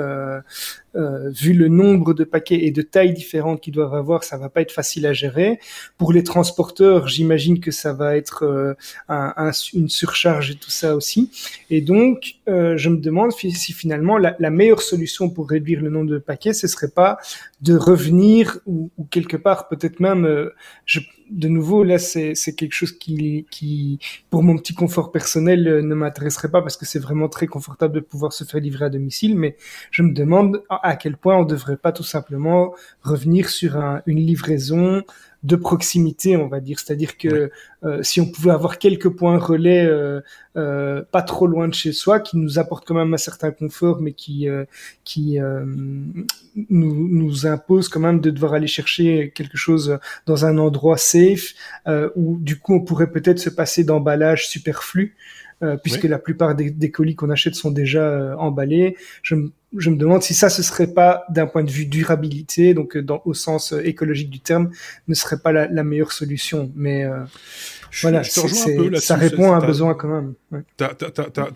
[0.97, 4.49] euh, vu le nombre de paquets et de tailles différentes qu'ils doivent avoir, ça va
[4.49, 5.61] pas être facile à gérer.
[5.97, 8.75] Pour les transporteurs, j'imagine que ça va être euh,
[9.09, 11.31] un, une surcharge et tout ça aussi.
[11.71, 16.11] Et donc, euh, je me demande si, finalement la, meilleure solution pour réduire le nombre
[16.11, 17.19] de paquets, ce serait pas
[17.61, 20.55] de revenir ou, ou quelque part peut-être même, euh,
[20.87, 23.99] je, de nouveau là c'est quelque chose qui, qui
[24.31, 27.95] pour mon petit confort personnel euh, ne m'intéresserait pas parce que c'est vraiment très confortable
[27.95, 29.57] de pouvoir se faire livrer à domicile, mais
[29.91, 34.19] je me demande à, quel point on devrait pas tout simplement revenir sur un, une
[34.19, 35.03] livraison
[35.45, 36.81] de proximité, on va dire.
[36.81, 37.51] C'est-à-dire que
[37.85, 40.21] euh, si on pouvait avoir quelques points relais euh,
[40.57, 44.01] euh, pas trop loin de chez soi, qui nous apportent quand même un certain confort,
[44.01, 44.49] mais qui
[45.05, 50.97] qui nous, nous impose quand même de devoir aller chercher quelque chose dans un endroit
[50.97, 51.55] safe,
[52.17, 55.17] où du coup on pourrait peut-être se passer d'emballage superflu.
[55.65, 58.97] Euh, puisque la plupart des, des colis qu'on achète sont déjà euh, emballés.
[59.23, 59.35] Je,
[59.77, 63.03] je, me demande si ça, ce serait pas d'un point de vue durabilité, donc euh,
[63.03, 64.71] dans, au sens écologique du terme,
[65.09, 66.71] ne serait pas la, la meilleure solution.
[66.75, 67.07] Mais
[68.03, 70.35] voilà, ça répond à un besoin quand même.
[70.53, 70.61] Ouais.
[70.77, 70.91] T'as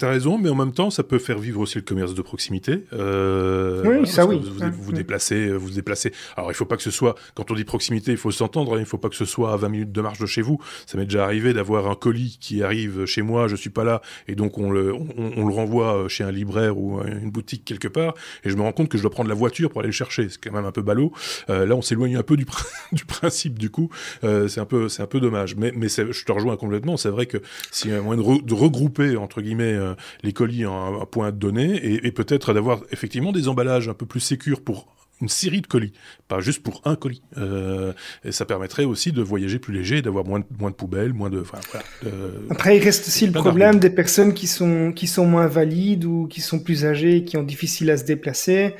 [0.01, 2.85] as, raison, mais en même temps, ça peut faire vivre aussi le commerce de proximité.
[2.93, 4.41] Euh, oui, ça oui.
[4.43, 6.13] Vous vous, déplacez, vous déplacez.
[6.37, 8.77] Alors, il faut pas que ce soit, quand on dit proximité, il faut s'entendre.
[8.77, 10.61] Hein, il faut pas que ce soit à 20 minutes de marche de chez vous.
[10.87, 14.03] Ça m'est déjà arrivé d'avoir un colis qui arrive chez moi, je suis pas là,
[14.29, 17.89] et donc on le, on, on, le renvoie chez un libraire ou une boutique quelque
[17.89, 18.02] part,
[18.45, 20.29] et je me rends compte que je dois prendre la voiture pour aller le chercher.
[20.29, 21.13] C'est quand même un peu ballot.
[21.51, 22.47] Euh, là, on s'éloigne un peu du,
[23.07, 23.91] principe du coup.
[24.25, 25.57] Euh, c'est un peu, un peu dommage.
[25.57, 26.97] Mais, mais je te rejoins complètement.
[26.97, 27.39] C'est vrai que
[27.71, 31.37] s'il y a moyen de, regrouper entre guillemets euh, les colis en un point de
[31.37, 34.87] données et, et peut-être d'avoir effectivement des emballages un peu plus sécures pour
[35.23, 35.93] une série de colis,
[36.29, 37.23] pas juste pour un colis.
[37.39, 37.93] Euh,
[38.25, 41.31] et ça permettrait aussi de voyager plus léger, d'avoir moins de, moins de poubelles, moins
[41.31, 41.41] de.
[41.41, 42.17] Enfin, voilà,
[42.51, 46.27] Après, il reste aussi le problème des personnes qui sont qui sont moins valides ou
[46.27, 48.75] qui sont plus âgées, qui ont difficile à se déplacer.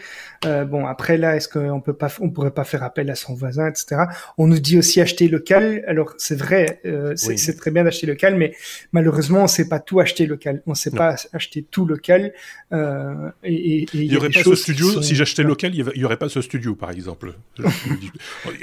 [0.45, 3.35] Euh, bon, après là, est-ce qu'on peut pas, on pourrait pas faire appel à son
[3.35, 4.03] voisin, etc.
[4.39, 5.85] On nous dit aussi acheter local.
[5.87, 8.55] Alors c'est vrai, euh, c'est très bien d'acheter local, mais
[8.93, 10.63] malheureusement, on sait pas tout acheter local.
[10.67, 12.33] On sait pas acheter tout local.
[12.73, 16.17] Euh, et, et, il y, aurait pas ce studio si j'achetais local, il y aurait
[16.17, 17.35] pas ce studio, par exemple.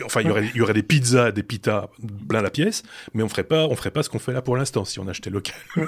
[0.06, 1.88] enfin, il y aurait, il y aurait des pizzas, des pitas
[2.28, 4.58] plein la pièce, mais on ferait pas, on ferait pas ce qu'on fait là pour
[4.58, 5.56] l'instant si on achetait local.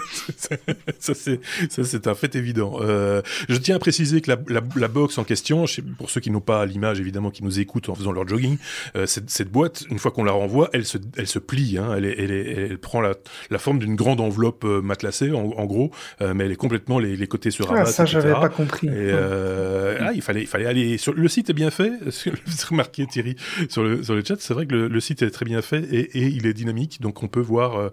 [0.99, 2.79] ça c'est, ça c'est un fait évident.
[2.81, 5.65] Je tiens à préciser que la, la, la box en question,
[5.97, 8.57] pour ceux qui n'ont pas l'image évidemment, qui nous écoutent en faisant leur jogging,
[8.95, 11.93] euh, cette, cette, boîte, une fois qu'on la renvoie, elle se, elle se plie, hein,
[11.95, 13.13] elle, elle, prend la,
[13.49, 15.91] la, forme d'une grande enveloppe euh, matelassée, en, en gros,
[16.21, 17.87] euh, mais elle est complètement les, les côtés se rabattent.
[17.87, 18.87] Ah, ça, j'avais pas compris.
[18.87, 21.91] Et, ah, il fallait, il fallait aller sur le site est bien fait.
[22.69, 23.35] Remarquez Thierry
[23.69, 25.83] sur le sur le chat, c'est vrai que le, le, site est très bien fait
[25.91, 27.91] et, et, il est dynamique, donc on peut voir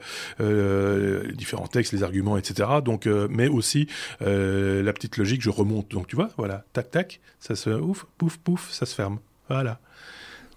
[1.35, 2.69] différents textes, les arguments, etc.
[2.85, 3.89] Donc, mais aussi
[4.21, 5.91] la petite logique, je remonte.
[5.91, 9.19] Donc tu vois, voilà, tac tac, ça se ouf, pouf, pouf, ça se ferme.
[9.49, 9.79] Voilà.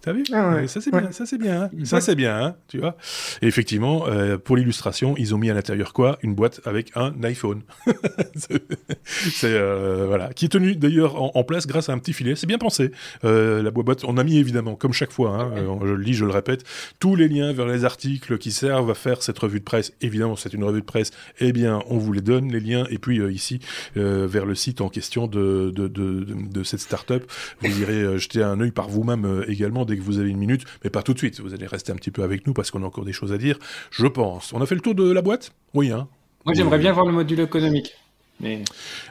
[0.01, 1.69] T'as vu ah Ça c'est bien, ça c'est bien, hein.
[1.83, 2.97] ça c'est bien, hein, tu vois.
[3.43, 6.17] Et effectivement, euh, pour l'illustration, ils ont mis à l'intérieur quoi?
[6.23, 7.61] Une boîte avec un iPhone.
[8.35, 12.35] c'est euh, voilà, qui est tenu d'ailleurs en, place grâce à un petit filet.
[12.35, 12.91] C'est bien pensé.
[13.25, 16.25] Euh, la boîte, on a mis évidemment, comme chaque fois, hein, je le lis, je
[16.25, 16.63] le répète,
[16.99, 19.93] tous les liens vers les articles qui servent à faire cette revue de presse.
[20.01, 21.11] Évidemment, c'est une revue de presse.
[21.39, 22.87] Eh bien, on vous les donne les liens.
[22.89, 23.59] Et puis ici,
[23.95, 27.29] vers le site en question de de, de, de, de cette start-up,
[27.61, 31.03] vous irez jeter un œil par vous-même également que vous avez une minute, mais pas
[31.03, 31.39] tout de suite.
[31.39, 33.37] Vous allez rester un petit peu avec nous parce qu'on a encore des choses à
[33.37, 33.57] dire,
[33.91, 34.53] je pense.
[34.53, 35.51] On a fait le tour de la boîte?
[35.73, 36.07] Oui, hein?
[36.45, 37.93] Moi, j'aimerais bien voir le module économique.
[38.41, 38.63] Mais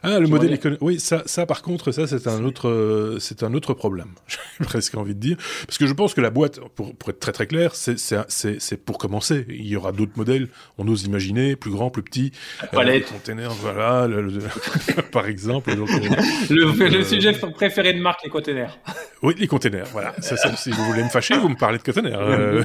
[0.02, 0.82] ah, le modèle économique.
[0.82, 4.08] Oui, ça, ça, par contre, ça, c'est un autre, c'est un autre problème.
[4.58, 7.20] J'ai presque envie de dire, parce que je pense que la boîte, pour, pour être
[7.20, 9.46] très très clair, c'est pour commencer.
[9.48, 10.48] Il y aura d'autres modèles.
[10.78, 12.32] On ose imaginer plus grand, plus petit.
[12.74, 14.08] Euh, containers, voilà,
[15.12, 15.74] par exemple.
[15.74, 16.00] Donc, euh,
[16.50, 18.78] le, le sujet préféré de Marc, les containers.
[19.22, 19.86] Oui, les containers.
[19.92, 20.14] Voilà.
[20.20, 22.20] Ça, si vous voulez me fâcher, vous me parlez de containers.
[22.20, 22.64] Euh,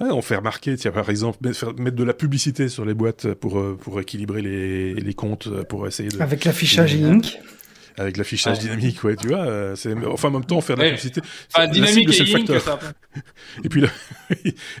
[0.00, 1.38] on fait remarquer, tiens, par exemple,
[1.78, 5.64] mettre de la publicité sur les boîtes pour, euh, pour équilibrer les, les comptes, euh,
[5.64, 6.20] pour essayer de...
[6.20, 7.38] Avec l'affichage Inc
[7.98, 9.40] avec l'affichage dynamique, ouais, tu vois.
[9.40, 9.92] Euh, c'est...
[10.06, 11.20] Enfin, en même temps, faire de la publicité.
[11.52, 12.80] Enfin, dynamique cible, et c'est le facteur.
[13.64, 13.88] et puis, la...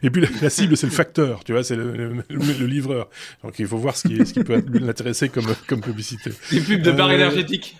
[0.04, 3.08] et puis la, cible, c'est le facteur, tu vois, c'est le, le, livreur.
[3.42, 6.30] Donc, il faut voir ce qui, ce qui peut l'intéresser comme, comme publicité.
[6.52, 7.76] Des pubs de barres énergétiques.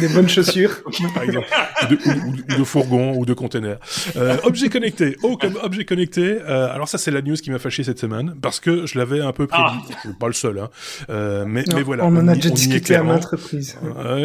[0.00, 0.82] Des bonnes chaussures.
[1.14, 1.46] Par exemple.
[1.82, 3.78] Ou de, ou, fourgons ou de containers.
[4.16, 5.16] Euh, objet connecté.
[5.22, 6.38] Oh, comme objet connecté.
[6.42, 9.20] Euh, alors ça, c'est la news qui m'a fâché cette semaine parce que je l'avais
[9.20, 9.64] un peu prédit.
[10.04, 10.08] Ah.
[10.18, 10.58] Pas le seul.
[10.58, 10.70] Hein.
[11.10, 12.04] Euh, mais, mais voilà.
[12.04, 13.76] On en a déjà discuté à maintes reprises.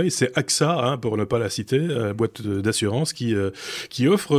[0.10, 3.52] c'est AXA, hein, pour ne pas la citer, euh, boîte d'assurance qui, euh,
[3.90, 4.34] qui offre,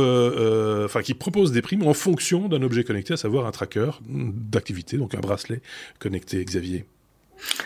[0.85, 4.97] enfin, qui propose des primes en fonction d'un objet connecté, à savoir un tracker d'activité,
[4.97, 5.61] donc un bracelet
[5.99, 6.85] connecté, Xavier.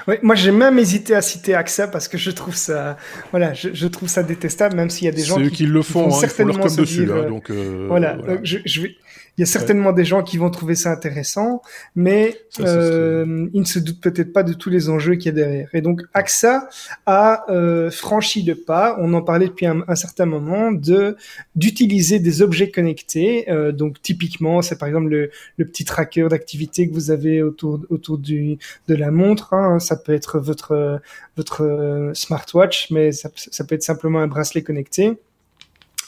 [0.08, 2.98] Oui, moi j'ai même hésité à citer AXA parce que je trouve ça,
[3.32, 6.12] voilà, je, trouve ça détestable, même s'il y a des gens qui, le font, hein,
[6.12, 8.98] certainement se dessus, hein, donc euh, voilà, Je, je, vais,
[9.38, 11.64] il y a certainement des gens qui vont trouver ça intéressant,
[11.96, 15.32] mais euh, ils ne se doutent peut-être pas de tous les enjeux qu'il y a
[15.32, 15.70] derrière.
[15.74, 16.70] Et donc AXA
[17.08, 21.18] a euh, franchi le pas, on en parlait depuis un, certain moment, de
[21.56, 23.50] d'utiliser des objets connectés.
[23.50, 27.80] Euh, donc typiquement, c'est par exemple le, le petit tracker d'activité que vous avez autour
[27.90, 29.56] autour du de la montre.
[29.56, 29.80] Hein.
[29.80, 31.02] Ça peut être votre
[31.38, 35.18] votre smartwatch, mais ça, ça peut être simplement un bracelet connecté.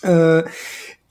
[0.06, 0.44] Euh,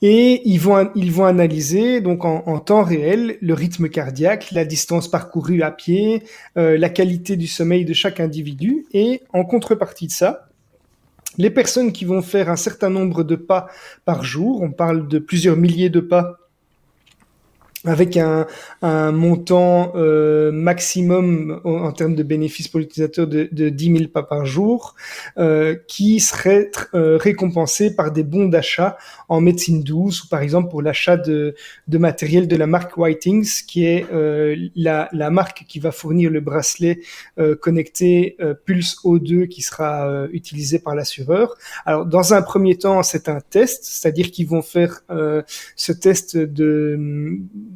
[0.03, 5.09] et ils vont, ils vont analyser donc en, temps réel le rythme cardiaque, la distance
[5.09, 6.23] parcourue à pied,
[6.57, 8.87] euh, la qualité du sommeil de chaque individu.
[8.93, 10.49] Et en contrepartie de ça,
[11.39, 13.69] les personnes qui vont faire un certain nombre de pas
[14.05, 16.39] par jour, on parle de plusieurs milliers de pas
[17.85, 18.47] avec un,
[18.83, 24.23] un montant euh, maximum en, termes de bénéfices pour l'utilisateur de, de 10 000 pas
[24.23, 24.95] par jour,
[25.39, 28.97] euh, qui serait euh, récompensé par des bons d'achat
[29.29, 31.55] en médecine douce ou par exemple pour l'achat de,
[31.89, 36.31] de matériel de la marque Whitings, qui est euh, la, la, marque qui va fournir
[36.31, 37.01] le bracelet
[37.39, 41.55] euh, connecté Pulse O2 qui sera utilisé par l'assureur.
[41.85, 45.03] Alors dans un premier temps, c'est un test, c'est-à-dire qu'ils vont faire
[45.77, 46.97] ce test de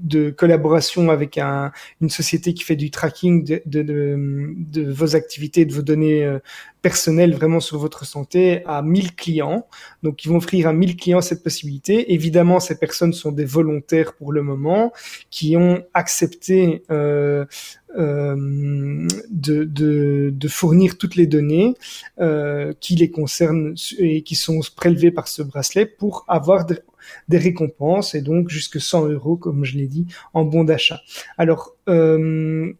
[0.02, 5.16] de collaboration avec un, une société qui fait du tracking de, de, de, de vos
[5.16, 6.38] activités, de vos données euh,
[6.82, 9.66] personnelles vraiment sur votre santé à 1000 clients.
[10.02, 12.12] Donc, ils vont offrir à 1000 clients cette possibilité.
[12.12, 14.92] Évidemment, ces personnes sont des volontaires pour le moment
[15.30, 17.44] qui ont accepté euh,
[17.96, 18.36] euh,
[19.30, 21.74] de, de, de, fournir toutes les données
[22.20, 26.66] euh, qui les concernent et qui sont prélevées par ce bracelet pour avoir
[27.28, 31.00] des récompenses et donc jusque 100 euros, comme je l'ai dit, en bon d'achat.
[31.36, 32.72] Alors, euh,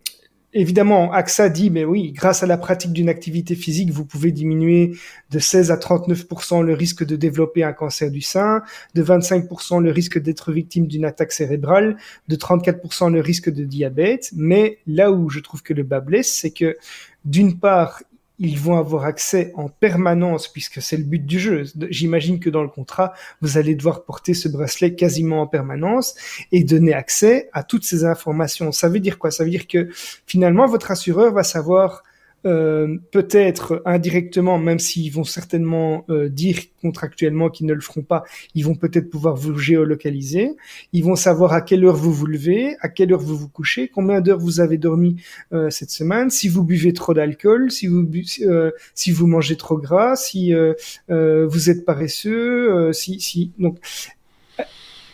[0.54, 4.92] évidemment, AXA dit, mais oui, grâce à la pratique d'une activité physique, vous pouvez diminuer
[5.30, 8.62] de 16 à 39% le risque de développer un cancer du sein,
[8.94, 11.96] de 25% le risque d'être victime d'une attaque cérébrale,
[12.28, 14.30] de 34% le risque de diabète.
[14.34, 16.76] Mais là où je trouve que le bas blesse, c'est que
[17.24, 18.02] d'une part,
[18.38, 21.64] ils vont avoir accès en permanence, puisque c'est le but du jeu.
[21.90, 26.14] J'imagine que dans le contrat, vous allez devoir porter ce bracelet quasiment en permanence
[26.52, 28.70] et donner accès à toutes ces informations.
[28.72, 29.30] Ça veut dire quoi?
[29.30, 29.88] Ça veut dire que
[30.26, 32.02] finalement, votre assureur va savoir
[32.46, 38.22] euh, peut-être indirectement, même s'ils vont certainement euh, dire contractuellement qu'ils ne le feront pas,
[38.54, 40.52] ils vont peut-être pouvoir vous géolocaliser.
[40.92, 43.88] Ils vont savoir à quelle heure vous vous levez, à quelle heure vous vous couchez,
[43.88, 45.16] combien d'heures vous avez dormi
[45.52, 48.08] euh, cette semaine, si vous buvez trop d'alcool, si vous
[48.94, 50.52] si vous mangez trop gras, si
[51.08, 53.78] vous êtes paresseux, si si donc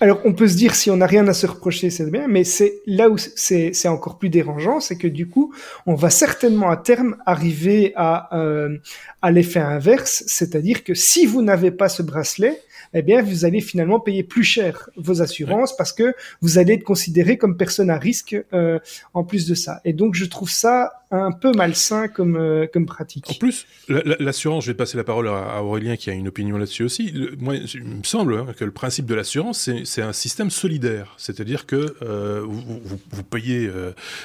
[0.05, 2.45] alors, on peut se dire si on n'a rien à se reprocher, c'est bien, mais
[2.45, 5.55] c'est là où c'est encore plus dérangeant, c'est que du coup,
[5.87, 8.77] on va certainement à terme arriver à, euh,
[9.23, 12.61] à l'effet inverse, c'est-à-dire que si vous n'avez pas ce bracelet,
[12.95, 16.85] eh bien, vous allez finalement payer plus cher vos assurances parce que vous allez être
[16.85, 18.79] considéré comme personne à risque euh,
[19.13, 19.81] en plus de ça.
[19.85, 23.27] Et donc, je trouve ça un peu malsain comme, euh, comme pratique.
[23.31, 26.85] En plus, l'assurance, je vais passer la parole à Aurélien qui a une opinion là-dessus
[26.85, 27.15] aussi.
[27.39, 31.15] moi, il me semble hein, que le principe de l'assurance, c'est un système solidaire.
[31.17, 32.81] C'est-à-dire que euh, vous,
[33.11, 33.71] vous, payez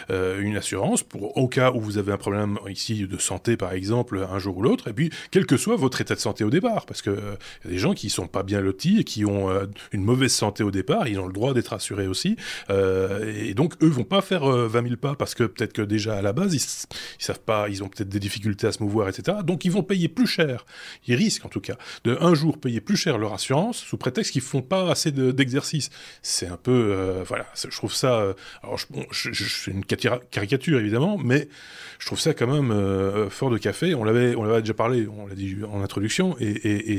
[0.09, 3.73] euh, une assurance pour au cas où vous avez un problème ici de santé, par
[3.73, 6.49] exemple, un jour ou l'autre, et puis quel que soit votre état de santé au
[6.49, 9.49] départ, parce que y a des gens qui sont pas bien et qui ont
[9.91, 12.35] une mauvaise santé au départ, ils ont le droit d'être assurés aussi.
[12.69, 16.21] et donc, eux vont pas faire 20 000 pas parce que peut-être que déjà à
[16.21, 16.61] la base, ils,
[17.19, 19.39] ils savent pas, ils ont peut-être des difficultés à se mouvoir, etc.
[19.43, 20.65] Donc, ils vont payer plus cher.
[21.07, 24.31] Ils risquent, en tout cas, de un jour payer plus cher leur assurance sous prétexte
[24.31, 25.89] qu'ils font pas assez d'exercice.
[26.21, 28.33] c'est un peu, voilà, je trouve ça.
[28.63, 31.47] alors, je, je, une caricature évidemment, mais
[31.99, 33.95] je trouve ça quand même euh, fort de café.
[33.95, 36.97] On l'avait, on l'avait déjà parlé, on l'a dit en introduction, et, et, et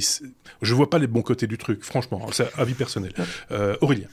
[0.63, 2.27] je vois pas les bons côtés du truc, franchement.
[2.33, 3.13] C'est avis personnel.
[3.51, 4.09] Euh, Aurélien.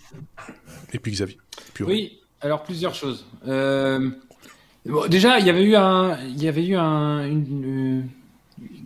[0.94, 1.38] Et puis Xavier.
[1.82, 3.26] oui, alors plusieurs choses.
[3.48, 4.10] Euh,
[5.10, 8.10] déjà, il y avait eu un, il y avait eu un, une,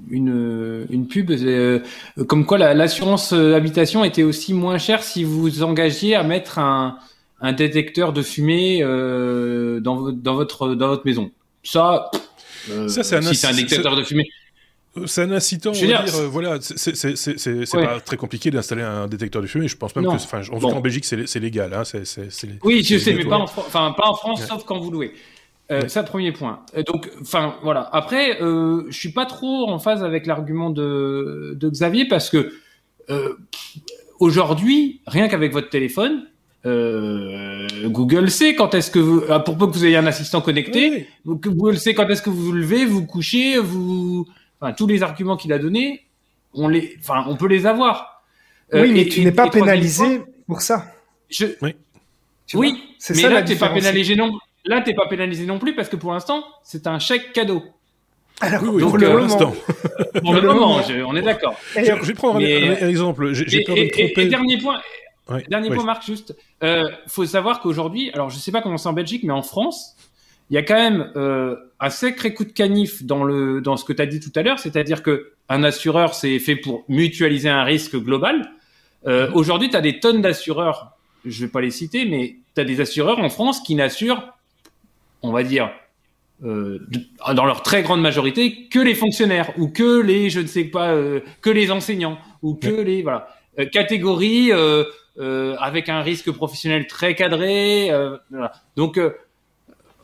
[0.09, 1.31] une, une pub
[2.27, 6.97] comme quoi l'assurance habitation était aussi moins chère si vous engagiez à mettre un,
[7.41, 11.31] un détecteur de fumée euh, dans, dans, votre, dans votre maison.
[11.63, 12.11] Ça,
[12.69, 14.27] euh, ça c'est un, si c'est un détecteur de fumée.
[15.05, 19.47] C'est un incitant, on dire, euh, voilà, c'est pas très compliqué d'installer un détecteur de
[19.47, 19.69] fumée.
[19.69, 21.73] Je pense même que, enfin, en, en Belgique, c'est légal.
[21.73, 21.83] Hein,
[22.63, 25.13] oui, je sais, mais pas en, enfin, pas en France, sauf quand vous louez.
[25.71, 26.59] Euh, C'est un premier point.
[26.85, 27.89] Donc, enfin, voilà.
[27.93, 32.51] Après, euh, je suis pas trop en phase avec l'argument de, de Xavier parce que
[33.09, 33.35] euh,
[34.19, 36.23] aujourd'hui, rien qu'avec votre téléphone,
[36.65, 40.41] euh, Google sait quand est-ce que vous, ah, pour peu que vous ayez un assistant
[40.41, 44.27] connecté, Google sait quand est-ce que vous vous levez, vous couchez, vous,
[44.61, 46.05] enfin, tous les arguments qu'il a donnés,
[46.53, 48.23] on les, enfin, on peut les avoir.
[48.73, 50.85] Euh, oui, mais tu n'es pas pénalisé pour ça.
[51.29, 51.47] Je...
[51.61, 51.75] Oui.
[52.53, 54.37] oui, c'est mais ça là, t'es pas pénalisé non.
[54.65, 57.63] Là, t'es pas pénalisé non plus parce que pour l'instant, c'est un chèque cadeau.
[58.41, 59.53] Alors, oui, pour le moment.
[60.23, 61.55] pour le moment, on est d'accord.
[61.75, 63.33] Je, vais prendre un, exemple.
[63.33, 64.21] J'ai peur de me tromper.
[64.21, 64.81] Et, dernier point,
[65.49, 66.35] Dernier point, Marc, juste.
[66.63, 69.95] Euh, faut savoir qu'aujourd'hui, alors je sais pas comment c'est en Belgique, mais en France,
[70.51, 73.85] il y a quand même euh, un sacré coup de canif dans le dans ce
[73.85, 77.49] que tu as dit tout à l'heure, c'est-à-dire que un assureur c'est fait pour mutualiser
[77.49, 78.51] un risque global.
[79.07, 79.31] Euh.
[79.33, 82.81] Aujourd'hui, tu as des tonnes d'assureurs, je vais pas les citer, mais tu as des
[82.81, 84.33] assureurs en France qui n'assurent,
[85.23, 85.71] on va dire,
[86.43, 86.79] euh,
[87.33, 90.91] dans leur très grande majorité, que les fonctionnaires ou que les, je ne sais pas,
[90.91, 94.51] euh, que les enseignants ou que les voilà euh, catégories
[95.17, 97.91] euh, avec un risque professionnel très cadré.
[97.91, 98.53] Euh, voilà.
[98.77, 99.11] Donc, euh,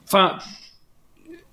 [0.08, 0.38] enfin,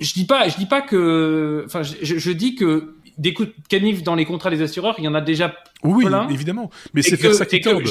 [0.00, 3.54] je dis pas, je dis pas que, enfin, je, je, dis que des coups de
[3.68, 6.70] canif dans les contrats des assureurs, il y en a déjà oui, évidemment.
[6.94, 7.82] Mais c'est faire ça qui tombe.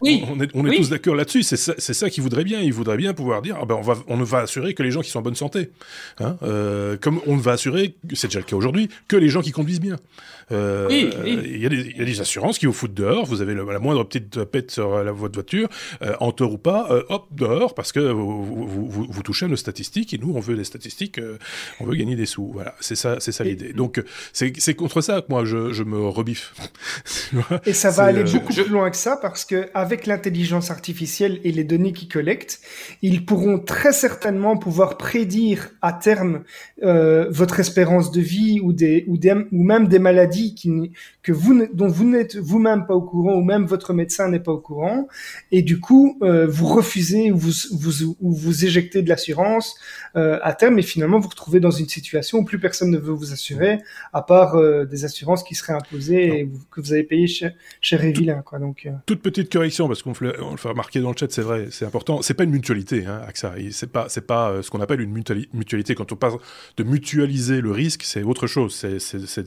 [0.00, 1.42] Oui, on est, on est tous d'accord là-dessus.
[1.42, 2.60] C'est ça, ça qu'ils voudraient bien.
[2.60, 4.90] Ils voudraient bien pouvoir dire, ah ben on va, on ne va assurer que les
[4.90, 5.70] gens qui sont en bonne santé,
[6.20, 9.40] hein, euh, comme on ne va assurer, c'est déjà le cas aujourd'hui, que les gens
[9.40, 9.96] qui conduisent bien.
[10.52, 13.24] Euh, oui, Il y, a des, y, a des assurances qui vous foutent dehors.
[13.24, 15.68] Vous avez la moindre petite pète sur la, votre voiture,
[16.02, 19.46] euh, en tort ou pas, euh, hop dehors parce que vous, vous, vous, vous, touchez
[19.46, 21.20] à nos statistiques et nous on veut des statistiques,
[21.80, 22.50] on veut gagner des sous.
[22.52, 23.72] Voilà, c'est ça, ça l'idée.
[23.72, 24.02] Donc
[24.32, 26.54] c'est contre ça que moi je, je me rebiffe.
[27.66, 31.40] et ça va aller euh, beaucoup plus loin que ça parce que avec l'intelligence artificielle
[31.44, 32.60] et les données qu'ils collectent,
[33.02, 36.42] ils pourront très certainement pouvoir prédire à terme
[36.82, 40.70] euh, votre espérance de vie ou des ou des ou même des maladies qui
[41.22, 44.52] que vous dont vous n'êtes vous-même pas au courant ou même votre médecin n'est pas
[44.52, 45.08] au courant.
[45.52, 49.76] Et du coup euh, vous refusez ou vous vous ou vous éjectez de l'assurance
[50.16, 53.12] euh, à terme et finalement vous retrouvez dans une situation où plus personne ne veut
[53.12, 53.78] vous assurer
[54.12, 57.96] à part euh, des assurances qui seraient imposées et que vous avez payé chez, chez
[57.96, 58.58] Révillain, quoi.
[58.58, 58.90] Donc, euh.
[59.06, 61.68] toute petite correction parce qu'on le, on le fait remarquer dans le chat, c'est vrai,
[61.70, 62.20] c'est important.
[62.22, 63.54] C'est pas une mutualité, hein, AXA.
[63.70, 65.94] C'est pas, c'est pas euh, ce qu'on appelle une mutualité.
[65.94, 66.38] Quand on parle
[66.76, 68.74] de mutualiser le risque, c'est autre chose.
[68.74, 69.44] C'est, c'est,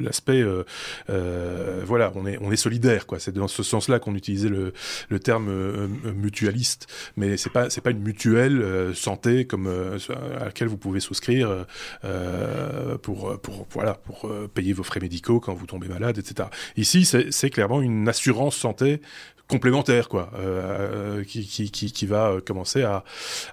[0.00, 0.64] l'aspect, euh,
[1.10, 3.18] euh, voilà, on est, on est solidaire, quoi.
[3.18, 4.72] C'est dans ce sens-là qu'on utilisait le,
[5.08, 6.86] le terme mutualiste.
[7.16, 9.68] Mais c'est pas, c'est pas une mutuelle santé comme
[10.40, 11.66] à laquelle vous pouvez souscrire
[13.02, 16.37] pour, pour, voilà, pour payer vos frais médicaux quand vous tombez malade, etc.
[16.76, 19.00] Ici, c'est clairement une assurance santé
[19.48, 23.02] complémentaire, quoi, euh, qui, qui, qui, qui, va euh, commencer à,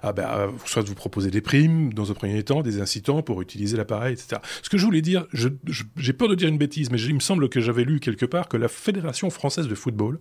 [0.02, 3.40] à, ben, à, soit vous proposer des primes dans un premier temps, des incitants pour
[3.40, 4.40] utiliser l'appareil, etc.
[4.62, 7.48] Ce que je voulais dire, j'ai peur de dire une bêtise, mais il me semble
[7.48, 10.18] que j'avais lu quelque part que la Fédération française de football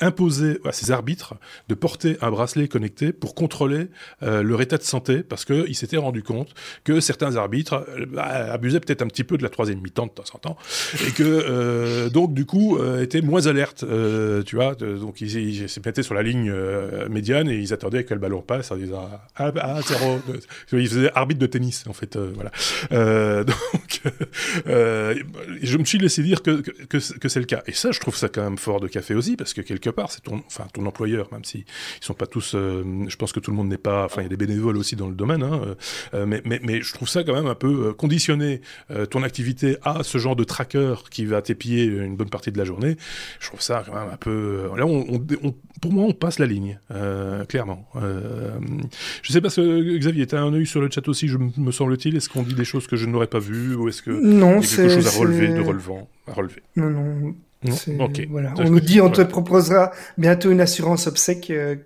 [0.00, 1.34] imposait à ses arbitres
[1.68, 3.88] de porter un bracelet connecté pour contrôler
[4.22, 6.52] euh, leur état de santé, parce qu'ils s'étaient rendu compte
[6.84, 10.10] que certains arbitres euh, bah, abusaient peut-être un petit peu de la troisième mi-temps de
[10.10, 10.56] temps en temps,
[11.06, 13.84] et que euh, donc du coup étaient moins alertes,
[14.44, 14.74] tu vois.
[14.74, 16.52] De, donc ils, ils se mettaient sur la ligne
[17.08, 20.18] médiane et ils attendaient que le ballon passe en disant ah, ah zéro.
[20.72, 22.50] ils faisaient arbitre de tennis en fait, voilà.
[23.44, 24.00] donc
[25.62, 27.62] je me suis laissé dire que, c'est le cas.
[27.66, 30.10] Et ça, je trouve ça quand même fort de café aussi parce que quelque part,
[30.10, 30.42] c'est ton,
[30.86, 31.64] employeur, même si
[32.00, 34.26] ils sont pas tous, je pense que tout le monde n'est pas, enfin il y
[34.26, 35.76] a des bénévoles aussi dans le domaine, hein,
[36.26, 38.60] mais, je trouve ça quand même un peu conditionner
[39.10, 42.64] ton activité à ce genre de tracker qui va t'épier une bonne partie de la
[42.64, 42.96] journée,
[43.40, 44.30] je trouve ça quand même un peu.
[44.70, 44.95] Euh, là, on,
[45.80, 47.86] pour moi, on passe la ligne, euh, clairement.
[47.96, 48.58] Euh,
[49.22, 51.38] je sais pas ce que Xavier, tu as un œil sur le chat aussi, je,
[51.38, 52.16] me semble-t-il?
[52.16, 54.64] Est-ce qu'on dit des choses que je n'aurais pas vues ou est-ce que non, y
[54.64, 56.62] a quelque chose à relever, de relevant, à relever?
[56.76, 57.34] Non, non.
[58.30, 58.54] Voilà.
[58.58, 61.50] On nous dit, on te proposera bientôt une assurance obsèque.
[61.50, 61.76] Euh,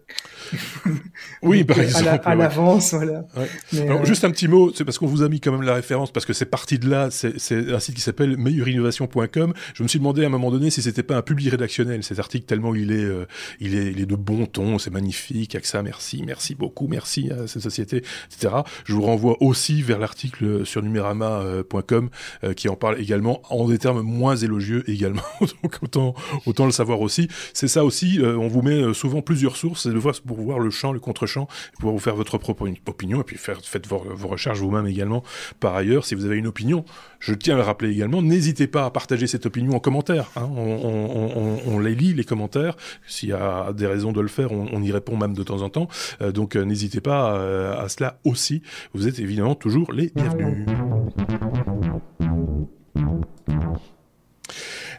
[1.42, 2.20] oui, par exemple.
[2.24, 3.24] À l'avance, voilà.
[3.72, 5.74] Alors, euh, Juste un petit mot, c'est parce qu'on vous a mis quand même la
[5.74, 9.52] référence, parce que c'est parti de là, c'est un site qui s'appelle meilleurinnovation.com.
[9.74, 12.18] Je me suis demandé à un moment donné si c'était pas un public rédactionnel, cet
[12.18, 13.26] article, tellement il est, euh,
[13.60, 17.46] il est, il est de bon ton, c'est magnifique, AXA, merci, merci beaucoup, merci à
[17.46, 18.54] cette société, etc.
[18.84, 22.10] Je vous renvoie aussi vers l'article sur numérama.com
[22.56, 25.22] qui en parle également en des termes moins élogieux également.
[25.62, 26.14] Donc autant,
[26.46, 27.28] autant le savoir aussi.
[27.52, 29.88] C'est ça aussi, on vous met souvent plusieurs sources
[30.26, 33.58] pour voir le champ, le contre-champ, pouvoir vous faire votre propre opinion, et puis faire,
[33.62, 35.22] faites vos, recherches vous-même également.
[35.58, 36.84] Par ailleurs, si vous avez une opinion,
[37.18, 40.30] je tiens à le rappeler également, n'hésitez pas à partager cette opinion en commentaire.
[40.36, 40.48] Hein.
[40.52, 42.76] On, les lit, les commentaires.
[43.06, 45.68] S'il y a des raisons de le faire, on, y répond même de temps en
[45.68, 45.88] temps.
[46.22, 48.62] Euh, donc euh, n'hésitez pas euh, à cela aussi.
[48.94, 50.66] Vous êtes évidemment toujours les bienvenus.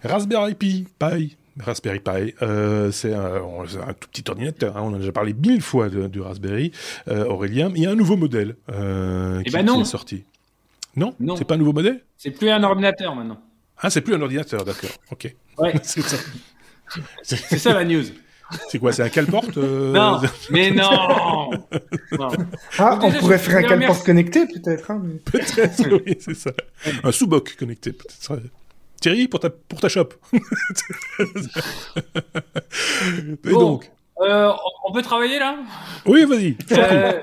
[0.03, 1.37] Raspberry Pi, pareil.
[1.61, 3.39] Raspberry Pi, euh, c'est un,
[3.99, 4.77] tout petit ordinateur.
[4.77, 6.71] Hein, on a déjà parlé mille fois du Raspberry.
[7.07, 10.23] Euh, Aurélien, il y a un nouveau modèle euh, eh ben qui, est sorti.
[10.95, 11.35] Non, non.
[11.35, 12.01] c'est pas un nouveau modèle?
[12.17, 13.39] C'est plus un ordinateur maintenant.
[13.77, 14.89] Ah, c'est plus un ordinateur, d'accord.
[15.11, 15.33] Ok.
[15.57, 15.73] Ouais.
[15.83, 17.73] c'est ça.
[17.73, 18.03] la news.
[18.69, 21.49] C'est quoi C'est un calporte Non, mais non,
[22.77, 24.91] Ah, on pourrait faire un calporte connecté, peut-être.
[24.91, 26.51] Hein, peut-être, oui, c'est ça.
[27.03, 28.41] Un sous-boc connecté, peut-être.
[29.01, 30.09] Thierry, pour ta, pour ta shop.
[33.43, 33.91] Et donc
[34.21, 34.51] euh,
[34.87, 35.57] On peut travailler là?
[36.05, 36.55] Oui, vas-y.
[36.71, 37.19] Euh,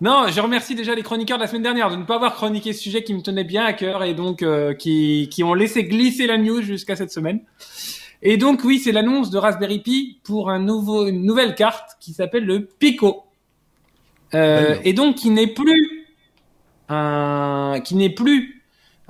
[0.00, 2.72] non, je remercie déjà les chroniqueurs de la semaine dernière de ne pas avoir chroniqué
[2.72, 5.84] ce sujet qui me tenait bien à cœur et donc euh, qui, qui ont laissé
[5.84, 7.42] glisser la news jusqu'à cette semaine.
[8.22, 12.14] Et donc oui, c'est l'annonce de Raspberry Pi pour un nouveau, une nouvelle carte qui
[12.14, 13.24] s'appelle le Pico.
[14.32, 16.06] et donc qui n'est plus
[16.88, 18.61] un, qui n'est plus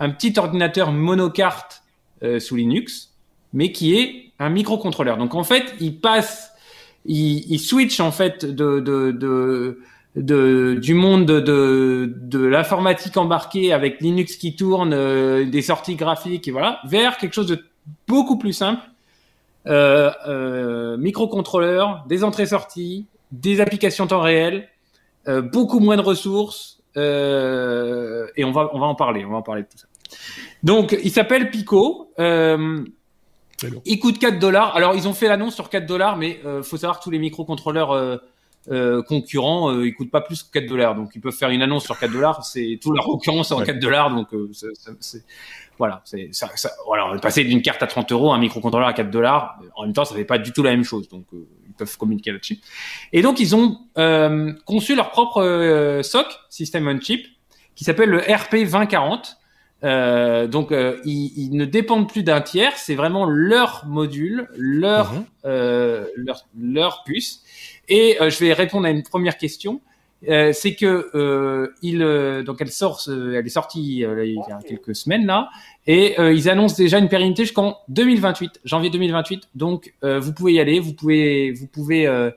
[0.02, 1.84] un petit ordinateur monocarte
[2.24, 3.12] euh, sous Linux,
[3.52, 5.16] mais qui est un microcontrôleur.
[5.16, 6.50] Donc en fait, il passe,
[7.04, 9.78] il, switch en fait de, de,
[10.16, 16.48] de, du monde de, de, l'informatique embarquée avec Linux qui tourne, euh, des sorties graphiques
[16.48, 17.64] et voilà, vers quelque chose de
[18.08, 18.82] beaucoup plus simple.
[19.68, 24.68] Euh, microcontrôleur, des entrées-sorties, des applications temps réel,
[25.52, 29.62] beaucoup moins de ressources, et on va on va en parler, on va en parler
[29.62, 29.86] de tout ça.
[30.62, 32.12] Donc, il s'appelle Pico.
[32.18, 32.84] Euh,
[33.84, 34.76] il coûte 4 dollars.
[34.76, 37.18] Alors, ils ont fait l'annonce sur 4 dollars, mais euh, faut savoir que tous les
[37.18, 38.16] microcontrôleurs euh,
[38.70, 40.94] euh concurrents, ils coûtent pas plus que 4 dollars.
[40.94, 42.44] Donc, ils peuvent faire une annonce sur 4 dollars.
[42.44, 44.14] C'est tous leurs concurrents sont en 4 dollars.
[44.14, 44.28] Donc,
[45.78, 48.38] voilà, c'est ça, ça, voilà, on est passé d'une carte à 30 euros à un
[48.38, 49.58] microcontrôleur à 4 dollars.
[49.74, 51.08] En même temps, ça fait pas du tout la même chose.
[51.08, 52.60] Donc, ils peuvent communiquer là-dessus.
[53.12, 53.78] Et donc, ils ont
[54.64, 57.26] conçu leur propre SOC, System on Chip,
[57.74, 59.38] qui s'appelle le RP 2040
[59.84, 65.24] euh, donc, euh, ils, ne dépendent plus d'un tiers, c'est vraiment leur module, leur, mhm.
[65.44, 67.42] euh, leur, leur, puce.
[67.88, 69.80] Et euh, je vais répondre à une première question.
[70.24, 71.98] c'est que il,
[72.44, 75.50] donc elle sort, elle est sortie il y a quelques semaines là,
[75.88, 79.48] et ils annoncent déjà une pérennité jusqu'en 2028, janvier 2028.
[79.56, 82.30] Donc, vous pouvez y aller, vous pouvez, vous pouvez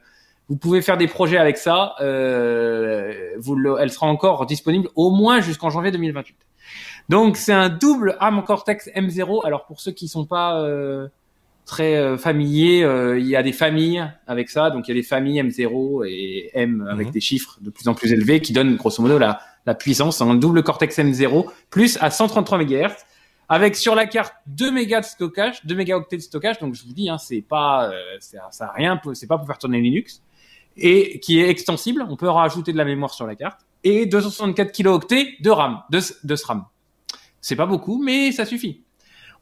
[0.50, 1.94] vous pouvez faire des projets avec ça.
[2.00, 6.36] vous elle sera encore disponible au moins jusqu'en janvier 2028.
[7.10, 9.46] Donc c'est un double ARM Cortex M0.
[9.46, 11.08] Alors pour ceux qui sont pas euh,
[11.66, 14.72] très euh, familiers, euh, il y a des familles avec ça.
[14.72, 17.14] Donc il y a des familles M0 et M avec mhm.
[17.14, 20.22] des chiffres de plus en plus élevés qui donnent grosso modo la, la puissance.
[20.22, 22.92] Un double Cortex M0 plus à 133 MHz
[23.48, 26.58] avec sur la carte 2 mégas de stockage, 2 mégaoctets de stockage.
[26.58, 29.80] Donc je vous dis, hein, c'est pas, ça, ça rien, c'est pas pour faire tourner
[29.80, 30.24] Linux
[30.78, 32.04] et qui est extensible.
[32.10, 36.00] On peut rajouter de la mémoire sur la carte et 264 kilooctets de RAM, de,
[36.24, 36.66] de SRAM.
[37.46, 38.82] C'est pas beaucoup, mais ça suffit.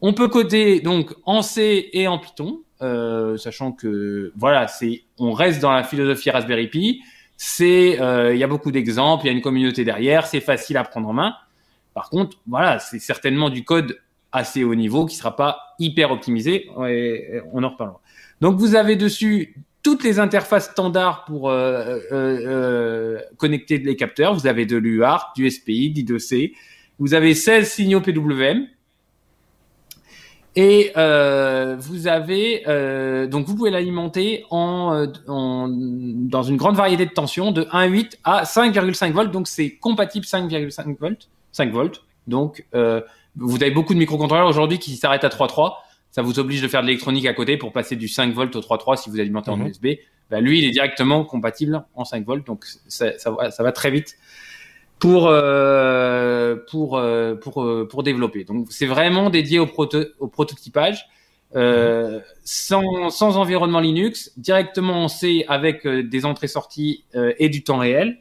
[0.01, 5.31] On peut coder donc en C et en Python, euh, sachant que voilà, c'est on
[5.31, 7.01] reste dans la philosophie Raspberry Pi.
[7.37, 10.75] C'est euh, il y a beaucoup d'exemples, il y a une communauté derrière, c'est facile
[10.75, 11.33] à prendre en main.
[11.93, 13.97] Par contre, voilà, c'est certainement du code
[14.33, 16.67] assez haut niveau, qui sera pas hyper optimisé.
[16.75, 18.01] on en reparlera.
[18.41, 24.33] Donc vous avez dessus toutes les interfaces standards pour euh, euh, connecter les capteurs.
[24.33, 26.53] Vous avez de l'UART, du SPI, du 2C.
[27.03, 28.65] Vous avez 16 signaux PWM.
[30.55, 37.05] Et euh, vous avez euh, donc vous pouvez l'alimenter en, en, dans une grande variété
[37.05, 39.31] de tensions de 1,8 à 5,5 volts.
[39.31, 42.03] Donc c'est compatible 5,5 volts, 5 volts.
[42.27, 43.01] Donc euh,
[43.35, 45.73] vous avez beaucoup de microcontrôleurs aujourd'hui qui s'arrêtent à 3,3
[46.09, 48.61] ça vous oblige de faire de l'électronique à côté pour passer du 5 volts au
[48.61, 49.85] 3.3 si vous alimentez en USB.
[49.85, 49.95] Mhm.
[50.29, 54.15] Bah, lui, il est directement compatible en 5 volts, donc ça, ça, va très vite
[55.03, 58.45] pour euh, pour euh, pour euh, pour développer.
[58.45, 61.09] Donc c'est vraiment dédié au, proto au prototypage.
[61.55, 62.21] Euh, mhm.
[62.43, 67.77] sans, sans environnement Linux, directement en C avec euh, des entrées-sorties euh, et du temps
[67.77, 68.17] réel.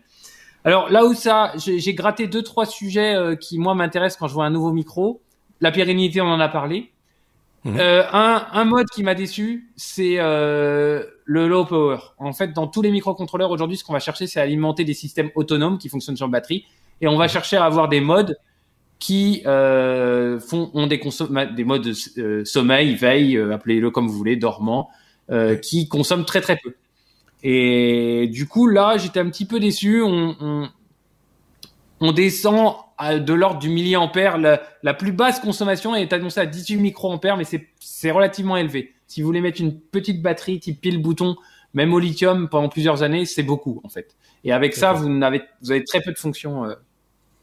[0.64, 4.44] Alors là où ça, j'ai gratté deux trois sujets qui moi m'intéressent quand je vois
[4.44, 5.20] un nouveau micro.
[5.60, 6.90] La pérennité, on en a parlé.
[7.64, 11.98] Euh, un, un, mode qui m'a déçu, c'est euh, le low power.
[12.18, 15.30] En fait, dans tous les microcontrôleurs aujourd'hui, ce qu'on va chercher, c'est alimenter des systèmes
[15.34, 16.64] autonomes qui fonctionnent sur batterie,
[17.00, 18.36] et on va chercher à avoir des modes
[19.02, 21.00] qui euh, font ont des
[21.56, 24.90] des modes euh, sommeil, veille, euh, appelez-le comme vous voulez, dormant,
[25.60, 26.74] qui consomment très très peu.
[27.42, 30.02] Et du coup, là, j'étais un petit peu déçu.
[30.02, 30.68] On, on,
[32.00, 34.38] on descend de l'ordre du milliampère.
[34.38, 37.44] La, la, plus basse consommation est annoncée à 18 microampères, mais
[37.80, 38.92] c'est relativement élevé.
[39.12, 41.36] Si vous voulez mettre une petite batterie type pile bouton,
[41.74, 44.16] même au lithium pendant plusieurs années, c'est beaucoup en fait.
[44.42, 46.74] Et avec ça, vous, avez, très peu de fonctions euh,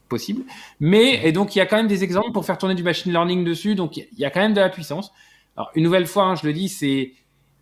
[0.08, 0.42] possibles.
[0.80, 3.12] Mais et donc il y a quand même des exemples pour faire tourner du machine
[3.12, 3.76] learning dessus.
[3.76, 5.12] Donc il y a quand même de la puissance.
[5.56, 7.12] Alors une nouvelle fois, hein, je le dis, c'est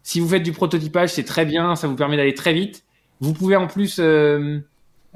[0.03, 2.85] si vous faites du prototypage, c'est très bien, ça vous permet d'aller très vite.
[3.21, 4.59] Vous pouvez en plus euh,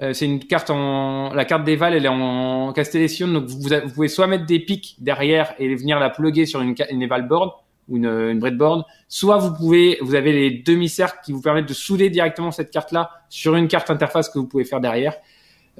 [0.03, 3.91] euh, c'est une carte en, la carte d'Eval, elle est en Castellation, donc vous, vous,
[3.95, 7.53] pouvez soit mettre des pics derrière et venir la plugger sur une, une Eval board
[7.89, 11.75] ou une, une breadboard, soit vous pouvez, vous avez les demi-cercles qui vous permettent de
[11.75, 15.15] souder directement cette carte-là sur une carte interface que vous pouvez faire derrière.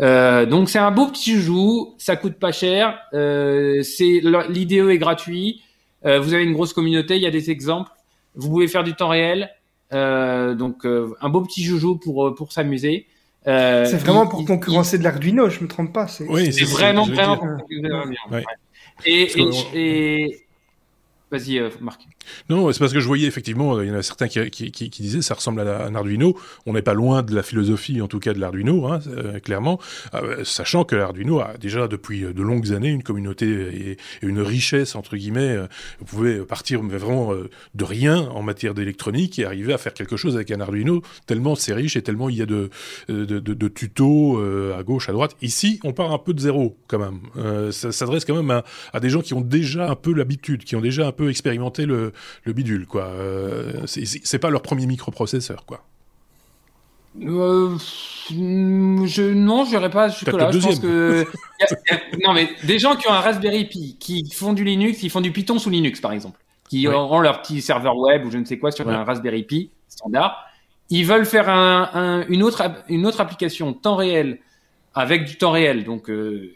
[0.01, 4.99] Euh, donc c'est un beau petit joujou, ça coûte pas cher, euh, c'est l'IDE est
[4.99, 5.63] gratuit,
[6.07, 7.91] euh, vous avez une grosse communauté, il y a des exemples,
[8.35, 9.51] vous pouvez faire du temps réel,
[9.93, 13.07] euh, donc euh, un beau petit joujou pour pour s'amuser.
[13.47, 16.07] Euh, c'est vraiment pour concurrencer de l'Arduino, je me trompe pas.
[16.07, 18.45] C'est oui, vraiment, vraiment pour concurrencer de Ouais.
[19.05, 20.47] Et, et, et,
[21.33, 22.07] Vas-y, euh, Marc.
[22.49, 25.35] Non, c'est parce que je voyais effectivement, il y en a certains qui, disaient ça
[25.35, 26.37] ressemble à, un Arduino.
[26.67, 29.81] On n'est pas loin de la philosophie, en tout cas de l'Arduino, hein, euh, clairement,
[30.15, 34.95] euh, sachant que l'Arduino a déjà depuis de longues années une communauté et, une richesse
[34.95, 35.57] entre guillemets.
[35.99, 37.33] vous pouvez partir vraiment
[37.75, 41.55] de rien en matière d'électronique et arriver à faire quelque chose avec un Arduino tellement
[41.55, 42.71] c'est riche et tellement il y a de,
[43.09, 44.41] de, tutos
[44.77, 45.37] à gauche, à droite.
[45.43, 47.73] Ici, on part un peu de zéro quand même.
[47.73, 48.63] ça s'adresse quand même
[48.93, 51.87] à, des gens qui ont déjà un peu l'habitude, qui ont déjà un peu expérimenter
[51.87, 52.12] le,
[52.45, 53.05] le bidule, quoi.
[53.05, 55.85] Euh, c'est pas leur premier microprocesseur, quoi.
[57.21, 57.77] Euh,
[58.31, 60.51] je non, je pas jusque là.
[60.51, 61.27] Je pense que
[62.25, 65.21] non, mais des gens qui ont un Raspberry Pi, qui font du Linux, qui font
[65.21, 66.41] du Python sous Linux, par exemple,
[66.71, 69.71] qui ont leur petit serveur web ou je ne sais quoi sur un Raspberry Pi
[69.89, 70.47] standard,
[70.89, 74.39] ils veulent faire un, une autre une autre application temps réel
[74.95, 76.55] avec du temps réel, donc euh,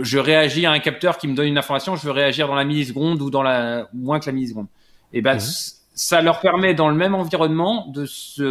[0.00, 2.64] je réagis à un capteur qui me donne une information, je veux réagir dans la
[2.64, 4.66] milliseconde ou dans la moins que la milliseconde.
[5.12, 5.40] Et ben mhm.
[5.94, 8.42] ça leur permet dans le même environnement de se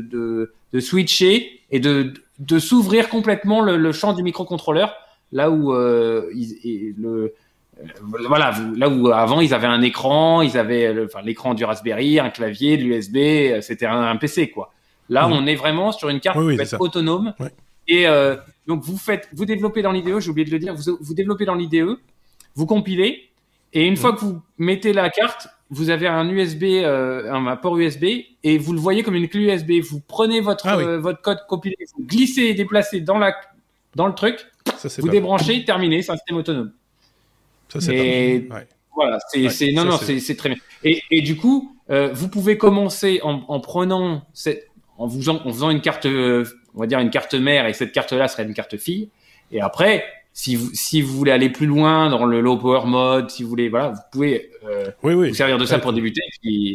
[0.00, 4.94] de, de switcher et de de s'ouvrir complètement le, le, champ du microcontrôleur
[5.32, 6.30] là où euh,
[6.96, 7.34] le
[7.80, 12.18] euh, voilà, là où avant ils avaient un écran, ils avaient enfin l'écran du Raspberry,
[12.18, 14.72] un clavier, l'USB, c'était un, PC quoi.
[15.08, 15.32] Là, mhm.
[15.34, 17.34] on est vraiment sur une carte qui peut être autonome.
[17.86, 20.98] Et euh, donc vous faites, vous développez dans l'IDE, j'ai oublié de le dire, vous,
[21.00, 21.96] vous développez dans l'IDE,
[22.54, 23.30] vous compilez,
[23.72, 27.76] et une fois que vous mettez la carte, vous avez un USB, euh, un port
[27.76, 28.04] USB,
[28.42, 29.72] et vous le voyez comme une clé USB.
[29.82, 33.34] Vous prenez votre ah euh, votre code compilé, vous glissez et déplacez dans la
[33.94, 34.46] dans le truc,
[34.98, 36.72] vous débranchez, terminé, c'est un système autonome.
[37.68, 38.48] Ça c'est et
[38.94, 40.58] voilà, c'est c'est non non c'est très bien.
[40.84, 45.36] Et, et du coup, euh, vous pouvez commencer en, en prenant cette, en vous en,
[45.36, 46.44] en faisant une carte euh,
[46.74, 49.10] on va dire une carte mère et cette carte-là serait une carte fille.
[49.50, 50.04] Et après,
[50.38, 53.48] si vous, si vous voulez aller plus loin dans le low power mode, si vous
[53.48, 55.28] voulez, voilà, vous pouvez euh, oui, oui.
[55.30, 56.20] vous servir de ça pour débuter.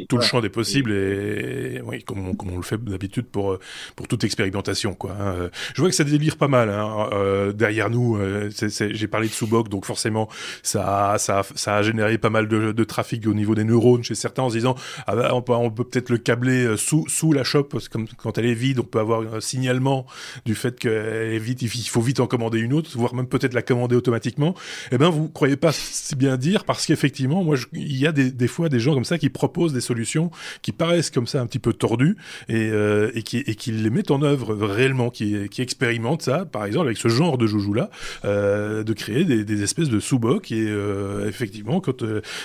[0.09, 3.57] tout le champ des possibles et, oui, comme on, comme on le fait d'habitude pour
[3.95, 5.15] pour toute expérimentation, quoi.
[5.17, 5.49] Hein.
[5.75, 7.07] Je vois que ça délire pas mal hein.
[7.13, 8.17] euh, derrière nous.
[8.17, 10.27] Euh, j'ai parlé de Subok, donc forcément
[10.61, 14.15] ça ça ça a généré pas mal de, de trafic au niveau des neurones chez
[14.15, 14.75] certains en se disant
[15.07, 17.87] ah bah, on peut on peut peut-être le câbler euh, sous sous la shop parce
[17.87, 20.05] que comme quand elle est vide, on peut avoir un signalement
[20.45, 21.61] du fait qu'elle est vide.
[21.61, 24.55] Il faut vite en commander une autre, voire même peut-être la commander automatiquement.
[24.91, 28.31] Eh ben, vous croyez pas si bien dire parce qu'effectivement, moi, il y a des,
[28.31, 30.31] des, fois des gens comme ça qui proposent des solutions
[30.61, 32.17] qui paraissent comme ça un petit peu tordues
[32.49, 36.45] et, euh, et, qui, et qui les mettent en œuvre réellement, qui, qui expérimentent ça,
[36.45, 37.89] par exemple, avec ce genre de joujou-là,
[38.25, 42.03] euh, de créer des, des, espèces de sous-bocs et euh, effectivement, quand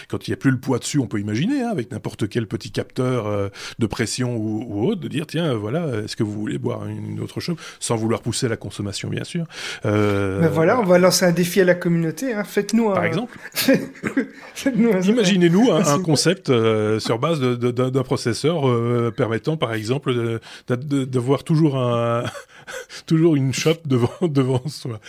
[0.08, 2.46] quand il n'y a plus le poids dessus, on peut imaginer, hein, avec n'importe quel
[2.46, 6.86] petit capteur de pression ou, autre, de dire, tiens, voilà, est-ce que vous voulez boire
[6.86, 9.46] une autre chose, sans vouloir pousser la consommation, bien sûr.
[9.84, 12.34] Ben voilà, on va lancer un défi à la communauté.
[12.34, 12.44] Hein.
[12.44, 12.94] Faites-nous un.
[12.94, 13.38] Par exemple.
[14.66, 20.74] Imaginez-nous un, un, concept euh, sur base d'un processeur euh, permettant, par exemple, de, de,
[20.74, 22.24] de, de voir toujours un
[23.06, 25.00] toujours une shop devant devant soi,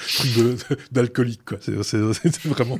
[0.91, 1.57] d'alcoolique quoi.
[1.61, 1.97] C'est
[2.45, 2.79] vraiment.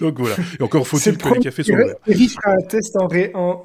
[0.00, 0.36] Donc voilà.
[0.58, 1.96] Et encore faut-il que les cafés soient ouverts.
[2.04, 3.30] Thierry fera un test en, ré...
[3.34, 3.62] en...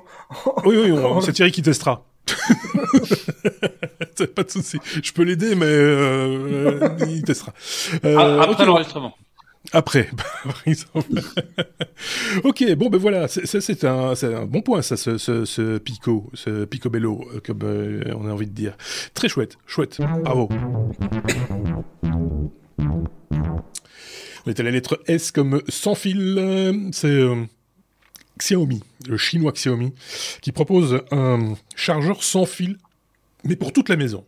[0.65, 2.05] Oui oui, c'est Thierry qui testera.
[4.35, 4.77] pas de souci.
[5.03, 7.53] Je peux l'aider, mais euh, il testera.
[8.03, 8.65] Euh, Après okay.
[8.65, 9.15] l'enregistrement.
[9.71, 10.09] Après,
[10.45, 11.21] par exemple.
[12.43, 16.29] ok, bon ben voilà, ça c'est un, un, bon point, ça, ce, ce, ce pico,
[16.33, 18.77] ce picobello, comme euh, on a envie de dire.
[19.15, 20.49] Très chouette, chouette, bravo.
[24.45, 26.39] On est à la lettre S comme sans fil,
[26.91, 27.27] c'est
[28.39, 29.93] Xiaomi, le chinois Xiaomi,
[30.41, 32.77] qui propose un chargeur sans fil,
[33.43, 34.23] mais pour toute la maison.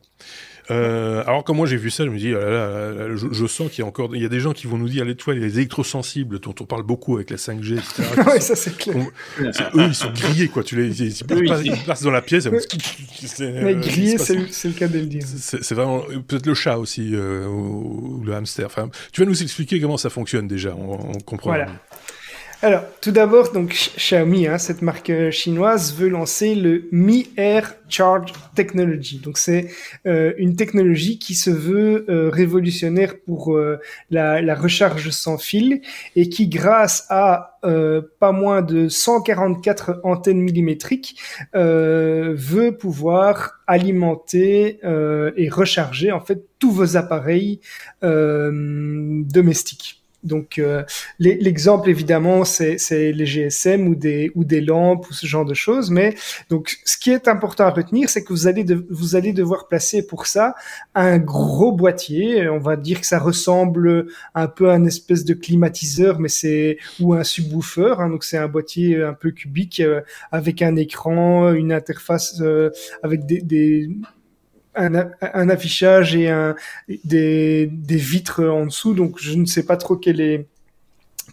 [0.69, 3.45] Euh, alors quand moi j'ai vu ça, je me dis, oh là là, je, je,
[3.45, 5.15] sens qu'il y a encore, il y a des gens qui vont nous dire, les
[5.15, 8.03] toi, les électrosensibles dont on parle beaucoup avec la 5G, etc.
[8.27, 8.97] ouais, ça c'est clair.
[8.97, 10.63] On, eux, ils sont grillés, quoi.
[10.63, 12.47] Tu les, ils, ils, oui, pas, ils passent dans la pièce.
[12.47, 12.59] Mais
[13.39, 15.23] euh, grillés, c'est le cas de le dire.
[15.25, 18.65] C'est vraiment peut-être le chat aussi euh, ou, ou, le hamster.
[18.65, 20.75] Enfin, tu vas nous expliquer comment ça fonctionne déjà.
[20.75, 21.51] On, on comprend.
[21.51, 21.67] Voilà.
[22.63, 28.33] Alors, tout d'abord, donc Xiaomi, hein, cette marque chinoise, veut lancer le Mi Air Charge
[28.55, 29.19] Technology.
[29.19, 29.67] Donc, c'est
[30.07, 33.79] euh, une technologie qui se veut euh, révolutionnaire pour euh,
[34.09, 35.81] la, la, recharge sans fil
[36.15, 41.19] et qui, grâce à euh, pas moins de 144 antennes millimétriques,
[41.53, 44.79] euh, veut pouvoir alimenter
[45.35, 47.59] et recharger en fait tous vos appareils
[48.01, 50.01] domestiques.
[50.27, 50.83] Donc euh,
[51.19, 55.89] l'exemple évidemment c'est les GSM ou des ou des lampes ou ce genre de choses.
[55.89, 56.15] Mais
[56.49, 59.67] donc ce qui est important à retenir, c'est que vous allez de, vous allez devoir
[59.67, 60.55] placer pour ça
[60.95, 62.47] un gros boîtier.
[62.49, 66.77] On va dire que ça ressemble un peu à une espèce de climatiseur, mais c'est
[66.99, 67.95] ou un subwoofer.
[67.99, 70.01] Hein, donc c'est un boîtier un peu cubique euh,
[70.31, 72.69] avec un écran, une interface euh,
[73.03, 73.89] avec des, des
[74.77, 76.55] un, un, affichage et un,
[77.03, 78.93] des, des vitres en dessous.
[78.93, 80.45] Donc, je ne sais pas trop quel est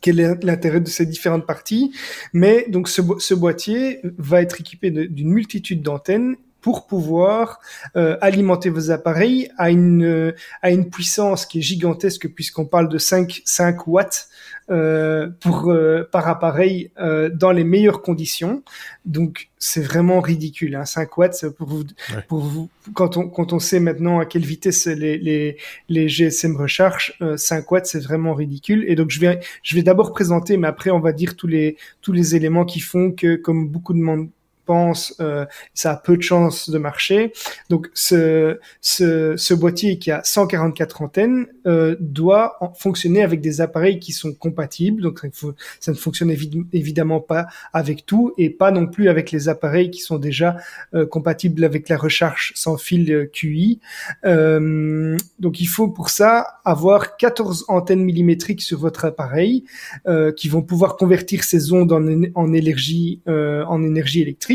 [0.01, 1.93] quel est l'intérêt de ces différentes parties.
[2.35, 7.61] Mais donc ce, ce boîtier va être équipé d'une multitude d'antennes pour pouvoir
[7.95, 12.97] euh, alimenter vos appareils à une à une puissance qui est gigantesque puisqu'on parle de
[12.97, 14.29] 5 5 watts
[14.71, 18.63] euh, pour euh, par appareil euh, dans les meilleures conditions.
[19.05, 20.75] Donc c'est vraiment ridicule.
[20.75, 22.23] Hein, 5 watts pour vous, ouais.
[22.29, 25.59] pour vous quand on quand on sait maintenant à quelle vitesse les les,
[25.91, 28.87] les GSM rechargent, 5 watts c'est vraiment ridicule.
[28.89, 31.77] Et donc je vais je vais d'abord présenter, mais après on va dire tous les
[32.01, 34.31] tous les éléments qui font que comme beaucoup de monde
[34.65, 37.33] pense, euh, ça a peu de chances de marcher.
[37.71, 43.61] Donc ce, ce, ce boîtier qui a 144 antennes euh, doit en fonctionner avec des
[43.61, 45.03] appareils qui sont compatibles.
[45.03, 45.49] Donc ça,
[45.81, 49.91] ça ne fonctionne évi évidemment pas avec tout et pas non plus avec les appareils
[49.91, 50.57] qui sont déjà
[50.95, 53.81] euh, compatibles avec la recharge sans fil euh, QI.
[54.25, 59.65] Euh, donc il faut pour ça avoir 14 antennes millimétriques sur votre appareil
[60.07, 62.03] euh, qui vont pouvoir convertir ces ondes en,
[62.35, 64.54] en énergie en énergie électrique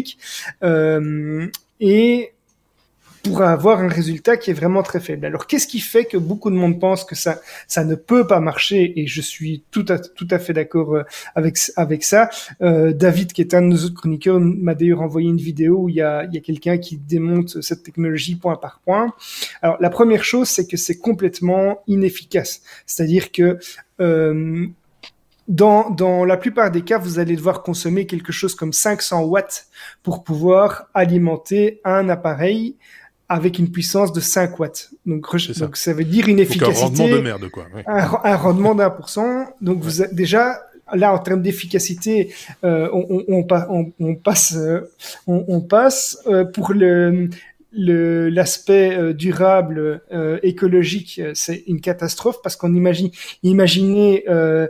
[0.63, 1.47] euh,
[1.79, 2.31] et
[3.23, 5.25] pour avoir un résultat qui est vraiment très faible.
[5.25, 8.39] Alors, qu'est-ce qui fait que beaucoup de monde pense que ça, ça ne peut pas
[8.39, 8.99] marcher?
[8.99, 11.03] Et je suis tout à, tout à fait d'accord euh,
[11.35, 12.29] avec, avec ça.
[12.61, 15.89] Euh, David, qui est un de nos autres chroniqueurs, m'a d'ailleurs envoyé une vidéo où
[15.89, 19.13] il y a, il y a quelqu'un qui démonte cette technologie point par point.
[19.61, 22.61] Alors, la première chose, c'est que c'est complètement inefficace.
[22.85, 23.59] C'est-à-dire que
[25.49, 29.65] dans, dans la plupart des cas, vous allez devoir consommer quelque chose comme 500 watts
[30.03, 32.75] pour pouvoir alimenter un appareil
[33.27, 34.91] avec une puissance de 5 watts.
[35.07, 35.65] Donc, ça.
[35.65, 36.81] donc ça veut dire une efficacité.
[36.81, 37.65] un rendement de merde, quoi.
[37.75, 37.81] Oui.
[37.87, 39.45] Un, un, rendement d'un pour cent.
[39.59, 40.61] Donc, vous déjà,
[40.93, 42.33] là, en termes d'efficacité,
[42.63, 44.91] euh, on, on, on, on, passe, euh,
[45.25, 47.29] on, passe euh, pour le
[47.72, 53.11] l'aspect euh, durable euh, écologique c'est une catastrophe parce qu'on imagine
[53.43, 54.67] imaginez euh,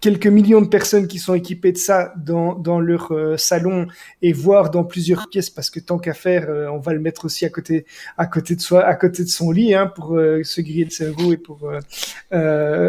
[0.00, 3.86] quelques millions de personnes qui sont équipées de ça dans, dans leur euh, salon
[4.22, 7.26] et voire dans plusieurs pièces parce que tant qu'à faire, euh, on va le mettre
[7.26, 7.84] aussi à côté,
[8.16, 10.90] à côté de soi, à côté de son lit hein, pour euh, se griller le
[10.90, 11.70] cerveau et pour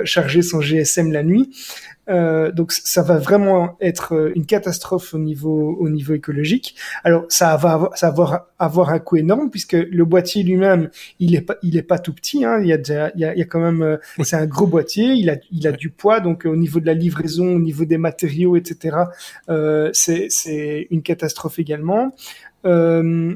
[0.06, 1.50] charger son GSM la nuit.
[2.10, 6.76] Euh, donc ça va vraiment être euh, une catastrophe au niveau au niveau écologique.
[7.04, 10.90] Alors ça va avoir, ça va avoir, un coût énorme puisque le boîtier lui-même
[11.20, 12.44] il est pas il est pas tout petit.
[12.44, 12.60] Hein.
[12.62, 14.48] Il y a déjà il y a, il y a quand même euh, c'est un
[14.48, 15.14] gros boîtier.
[15.14, 17.98] Il a il a du poids donc au niveau de la livraison, au niveau des
[17.98, 18.98] matériaux, etc.
[19.50, 22.14] Euh, c'est c'est une catastrophe également.
[22.66, 23.36] Euh,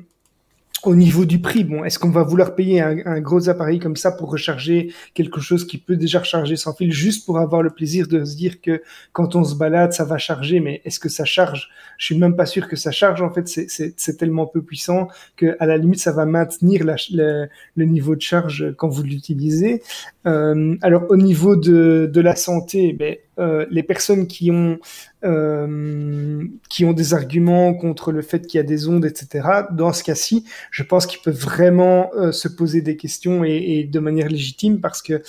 [0.85, 4.11] au niveau du prix, bon, est-ce qu'on va vouloir payer un, gros appareil comme ça
[4.11, 8.07] pour recharger quelque chose qui peut déjà recharger sans fil juste pour avoir le plaisir
[8.07, 8.81] de se dire que
[9.11, 11.69] quand on se balade, ça va charger, mais est-ce que ça charge?
[11.97, 13.21] Je suis même pas sûr que ça charge.
[13.21, 18.15] En fait, c'est tellement peu puissant que à la limite, ça va maintenir le, niveau
[18.15, 19.81] de charge quand vous l'utilisez.
[20.25, 24.77] Euh, alors, au niveau de, de la santé, ben, euh, les personnes qui ont
[25.23, 29.47] euh, qui ont des arguments contre le fait qu'il y a des ondes, etc.
[29.71, 33.83] Dans ce cas-ci, je pense qu'ils peuvent vraiment euh, se poser des questions et, et,
[33.83, 35.21] de manière légitime parce que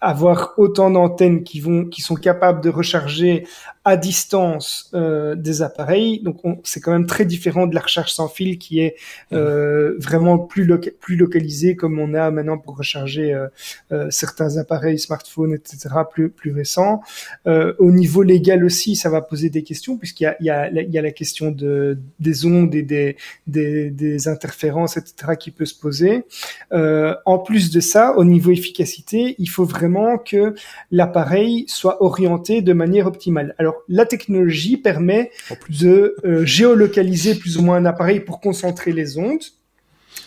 [0.00, 3.46] avoir autant d'antennes qui vont, qui sont capables de recharger
[3.84, 6.20] à distance euh, des appareils.
[6.20, 8.96] Donc c'est quand même très différent de la recharge sans fil qui est
[9.32, 10.68] euh, vraiment plus
[11.00, 13.32] plus localisée comme on a maintenant pour recharger
[13.90, 17.00] euh, certains appareils smartphones etc plus plus récents.
[17.46, 20.70] Au niveau légal aussi, ça va poser des questions puisqu'il y a il y a
[20.70, 23.16] il y a la question de des ondes et des
[23.46, 26.24] des, des interférences etc qui peut se poser.
[26.70, 30.54] En plus de ça, au niveau efficacité, il faut vraiment que
[30.90, 33.54] l'appareil soit orienté de manière optimale.
[33.58, 35.30] Alors la technologie permet
[35.68, 39.42] de euh, géolocaliser plus ou moins un appareil pour concentrer les ondes.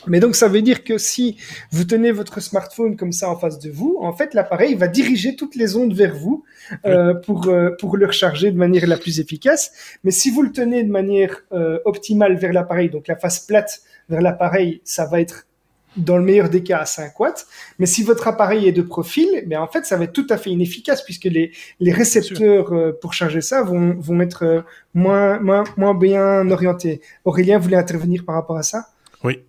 [0.07, 1.37] Mais donc ça veut dire que si
[1.71, 5.35] vous tenez votre smartphone comme ça en face de vous, en fait l'appareil va diriger
[5.35, 6.43] toutes les ondes vers vous
[6.85, 9.71] euh, pour euh, pour le recharger de manière la plus efficace.
[10.03, 11.43] Mais si vous le tenez de manière
[11.85, 15.45] optimale vers l'appareil, donc la face plate vers l'appareil, ça va être
[15.95, 17.47] dans le meilleur des cas à 5 watts.
[17.79, 20.37] Mais si votre appareil est de profil, mais en fait, ça va être tout à
[20.37, 24.61] fait inefficace puisque les, les récepteurs euh, pour charger ça vont, vont être euh,
[24.93, 27.01] moins, moins, moins bien orientés.
[27.25, 28.87] Aurélien voulait intervenir par rapport à ça?
[29.23, 29.39] Oui.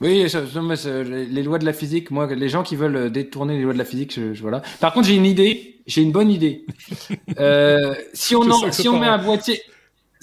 [0.00, 3.78] Oui, les lois de la physique, moi, les gens qui veulent détourner les lois de
[3.78, 4.62] la physique, je, voilà.
[4.80, 6.64] Par contre, j'ai une idée, j'ai une bonne idée.
[7.38, 9.62] Euh, si on, si on met un boîtier,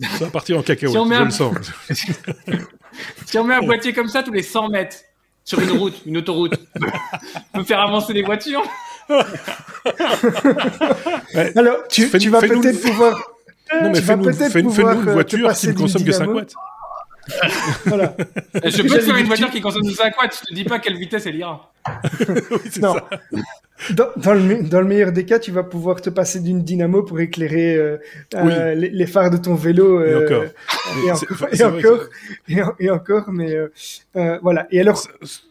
[0.02, 1.26] ça va partir en cacahuète, si on met je un...
[1.26, 1.56] le sens.
[3.26, 4.98] si on met un boîtier comme ça tous les 100 mètres
[5.44, 6.54] sur une route, une autoroute,
[7.54, 8.64] on peut faire avancer les voitures.
[11.56, 13.32] Alors, tu, tu vas peut-être pouvoir.
[13.82, 16.54] Non, mais fais-nous fais une euh, voiture qui ne consomme que 5 watts.
[17.86, 18.16] voilà.
[18.64, 20.80] Je peux te faire une voiture qui consomme 5 watts, je te dis pas à
[20.80, 21.72] quelle vitesse elle ira.
[22.30, 22.94] oui, non.
[22.94, 23.10] Ça.
[23.92, 27.04] Dans, dans, le, dans, le, meilleur des cas, tu vas pouvoir te passer d'une dynamo
[27.04, 27.98] pour éclairer euh,
[28.34, 30.00] euh, les, les, phares de ton vélo.
[30.00, 30.48] Euh,
[31.06, 31.48] et encore.
[31.52, 32.04] Et, encore,
[32.48, 33.72] et, encore et, encore, mais euh,
[34.16, 34.68] euh, voilà.
[34.72, 35.02] Et alors,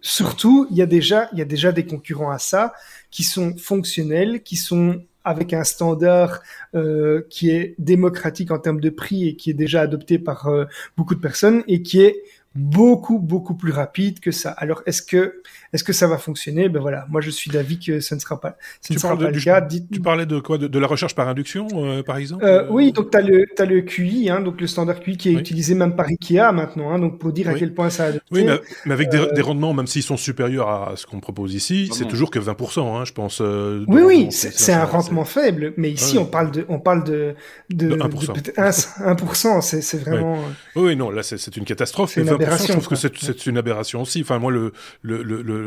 [0.01, 2.73] surtout, il y a déjà, il y a déjà des concurrents à ça
[3.11, 6.43] qui sont fonctionnels, qui sont avec un standard
[6.75, 10.51] euh, qui est démocratique en termes de prix et qui est déjà adopté par
[10.97, 12.23] beaucoup de personnes et qui est
[12.55, 14.51] beaucoup beaucoup plus rapide que ça.
[14.51, 15.43] Alors est-ce que
[15.75, 16.69] est-ce que ça va fonctionner?
[16.69, 19.19] Ben voilà, moi je suis d'avis que ce ne sera pas, ce tu ne sera
[19.19, 19.61] pas le cas.
[19.61, 20.57] Tu parlais de quoi?
[20.57, 22.45] De, la recherche par induction, euh, par exemple?
[22.45, 25.31] Euh, Oui, donc tu as le as le QI, hein, donc le standard QI qui
[25.31, 28.07] est utilisé même par Ikea maintenant, hein, donc pour dire à quel point ça a
[28.07, 28.27] adopté.
[28.31, 28.47] Oui,
[28.87, 32.07] mais, avec des, euh, rendements, même s'ils sont supérieurs à ce qu'on propose ici, c'est
[32.07, 33.41] toujours que 20%, hein, je pense.
[33.41, 37.35] oui, oui, c'est un rendement faible, mais ici on parle de on parle de
[37.71, 40.39] de, de 1%, 1%, c'est vraiment.
[40.77, 42.17] Oui, non, là c'est une catastrophe.
[42.17, 42.75] Une aberration.
[42.75, 44.21] Je trouve que c'est une aberration aussi.
[44.21, 44.73] Enfin, moi le
[45.03, 45.64] le, le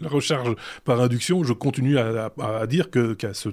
[0.00, 0.54] la recharge
[0.84, 2.30] par induction, je continue à,
[2.66, 3.50] dire que qu'à se,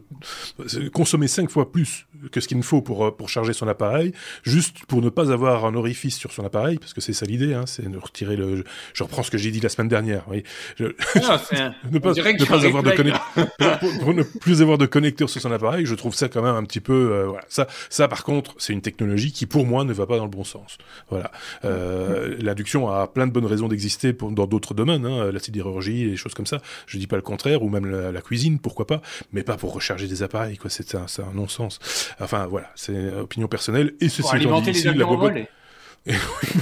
[0.93, 4.13] consommer cinq fois plus que ce qu'il me faut pour pour charger son appareil,
[4.43, 7.53] juste pour ne pas avoir un orifice sur son appareil, parce que c'est ça l'idée,
[7.53, 8.63] hein, c'est de retirer le.
[8.93, 10.24] Je reprends ce que j'ai dit la semaine dernière.
[10.30, 10.43] Oui,
[10.80, 15.95] ne pas, avoir de connecteur, pour, ne plus avoir de connecteur sur son appareil, je
[15.95, 17.11] trouve ça quand même un petit peu.
[17.11, 17.45] Euh, voilà.
[17.47, 20.30] Ça, ça par contre, c'est une technologie qui pour moi ne va pas dans le
[20.30, 20.78] bon sens.
[21.09, 21.32] Voilà.
[21.63, 26.17] Euh, L'induction a plein de bonnes raisons d'exister dans d'autres domaines, hein, la sidérurgie des
[26.17, 26.61] choses comme ça.
[26.87, 29.01] Je dis pas le contraire, ou même la, cuisine, pourquoi pas,
[29.31, 30.69] mais pas pour recharger des appareils, quoi.
[30.69, 31.79] C'est un, un non-sens.
[32.19, 33.93] Enfin, voilà, c'est opinion personnelle.
[34.01, 35.05] Et ceci pour alimenter les la
[36.07, 36.15] oui,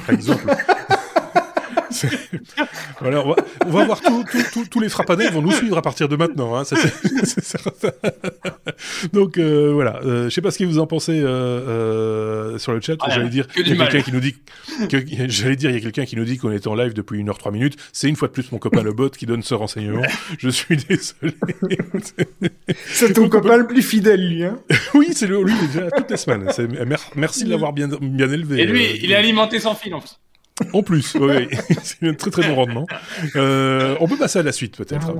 [0.05, 0.55] par exemple.
[2.99, 3.23] voilà,
[3.65, 4.01] on va, voir
[4.69, 6.55] tous les frappadets vont nous suivre à partir de maintenant.
[6.55, 6.63] Hein,
[9.13, 12.81] Donc euh, voilà, euh, je sais pas ce que vous en pensez euh, sur le
[12.81, 12.95] chat.
[13.09, 14.35] j'allais dire, il y a quelqu'un qui nous dit
[14.89, 17.23] que j'allais dire, il y a quelqu'un qui nous dit qu'on est en live depuis
[17.23, 17.77] 1h3 minutes.
[17.91, 20.03] C'est une fois de plus mon copain le bot qui donne ce renseignement.
[20.37, 21.33] Je suis désolé.
[22.87, 24.43] c'est ton copain le plus fidèle, lui.
[24.43, 24.59] Hein
[24.93, 25.37] oui, c'est lui,
[25.67, 26.49] déjà toutes les semaines.
[27.15, 28.61] Merci de l'avoir bien bien élevé.
[28.61, 30.19] Et lui, il est alimenté sans fil en plus.
[30.73, 31.49] En plus, oui,
[31.83, 32.85] c'est un très très bon rendement.
[33.35, 35.13] Euh, on peut passer à la suite peut-être.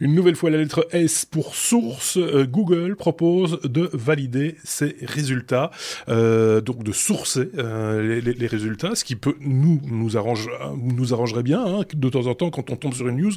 [0.00, 5.72] Une nouvelle fois la lettre S pour source, euh, Google propose de valider ses résultats,
[6.08, 11.42] euh, donc de sourcer euh, les, résultats, ce qui peut nous nous arrange nous arrangerait
[11.42, 11.64] bien.
[11.64, 13.32] Hein, de temps en temps, quand on tombe sur une news,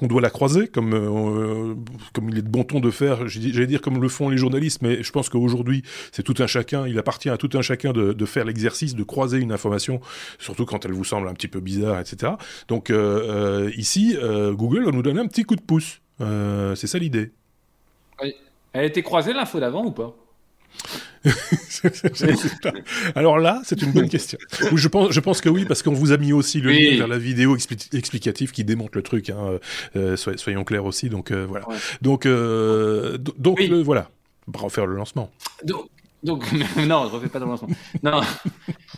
[0.00, 1.74] on doit la croiser, comme euh,
[2.14, 3.28] comme il est de bon ton de faire.
[3.28, 5.82] J'allais dire comme le font les journalistes, mais je pense qu'aujourd'hui
[6.12, 6.86] c'est tout un chacun.
[6.86, 10.00] Il appartient à tout un chacun de, de faire l'exercice de croiser une information,
[10.38, 12.32] surtout quand elle vous semble un petit peu bizarre, etc.
[12.68, 12.90] Donc
[13.76, 14.16] ici,
[14.52, 15.97] Google nous donne un petit coup de pouce.
[16.20, 17.30] Euh, c'est ça l'idée.
[18.20, 18.34] Elle
[18.72, 20.14] a été croisée l'info d'avant ou pas?
[23.14, 24.38] Alors là, c'est une bonne question.
[24.74, 27.08] Je pense, je pense que oui, parce qu'on vous a mis aussi le lien vers
[27.08, 29.30] la vidéo explicative qui démontre le truc.
[29.30, 29.58] Hein.
[29.96, 31.08] Euh, soyons clairs aussi.
[31.08, 31.66] Donc euh, voilà.
[32.02, 32.26] Donc,
[33.38, 34.10] donc voilà.
[34.46, 35.30] On va refaire le lancement.
[35.64, 35.88] Donc,
[36.24, 36.40] non,
[37.08, 37.68] je refais pas lancement.
[38.02, 38.20] Non.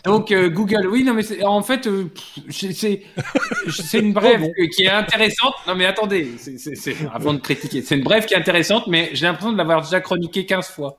[0.05, 2.07] Donc, euh, Google, oui, non, mais en fait, euh,
[2.49, 5.55] c'est une brève qui est intéressante.
[5.66, 9.27] Non, mais attendez, c'est avant de critiquer, c'est une brève qui est intéressante, mais j'ai
[9.27, 10.99] l'impression de l'avoir déjà chroniqué 15 fois.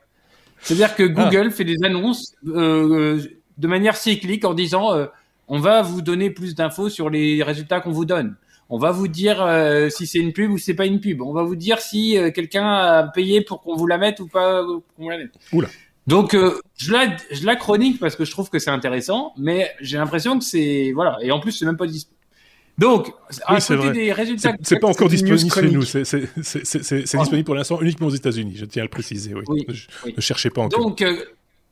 [0.59, 1.51] C'est-à-dire que Google ah.
[1.51, 3.19] fait des annonces euh,
[3.57, 5.07] de manière cyclique en disant
[5.47, 8.35] on va vous donner plus d'infos sur les résultats qu'on vous donne.
[8.69, 9.43] On va vous dire
[9.89, 11.21] si c'est une pub ou c'est pas une pub.
[11.21, 14.61] On va vous dire si quelqu'un a payé pour qu'on vous la mette ou pas
[14.63, 15.33] qu'on vous la mette.
[15.51, 15.67] Oula.
[16.07, 19.71] Donc euh, je la je la chronique parce que je trouve que c'est intéressant, mais
[19.81, 22.17] j'ai l'impression que c'est voilà et en plus c'est même pas disponible.
[22.77, 23.13] Donc,
[23.45, 25.83] à côté des résultats, c'est pas encore disponible chez nous.
[25.83, 28.53] C'est disponible pour l'instant uniquement aux États-Unis.
[28.55, 29.35] Je tiens à le préciser.
[29.35, 29.67] Oui.
[30.15, 30.79] ne, cherchez pas encore.
[30.79, 31.23] Donc, euh,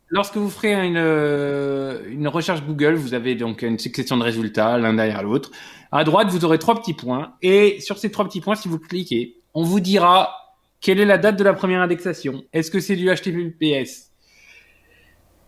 [0.09, 4.77] lorsque vous ferez une euh, une recherche Google, vous avez donc une succession de résultats
[4.77, 5.49] l'un derrière l'autre.
[5.91, 8.77] À droite, vous aurez trois petits points et sur ces trois petits points, si vous
[8.77, 10.35] cliquez, on vous dira
[10.81, 12.43] quelle est la date de la première indexation.
[12.53, 14.08] Est-ce que c'est du HTTPS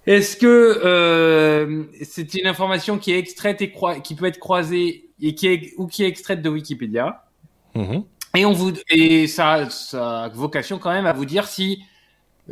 [0.08, 3.74] est-ce que euh, c'est une information qui est extraite et
[4.04, 7.24] qui peut être croisée et qui est ou qui est extraite de Wikipédia?
[7.76, 8.04] Mm-hmm.
[8.36, 11.84] Et on vous et ça, ça a vocation quand même à vous dire si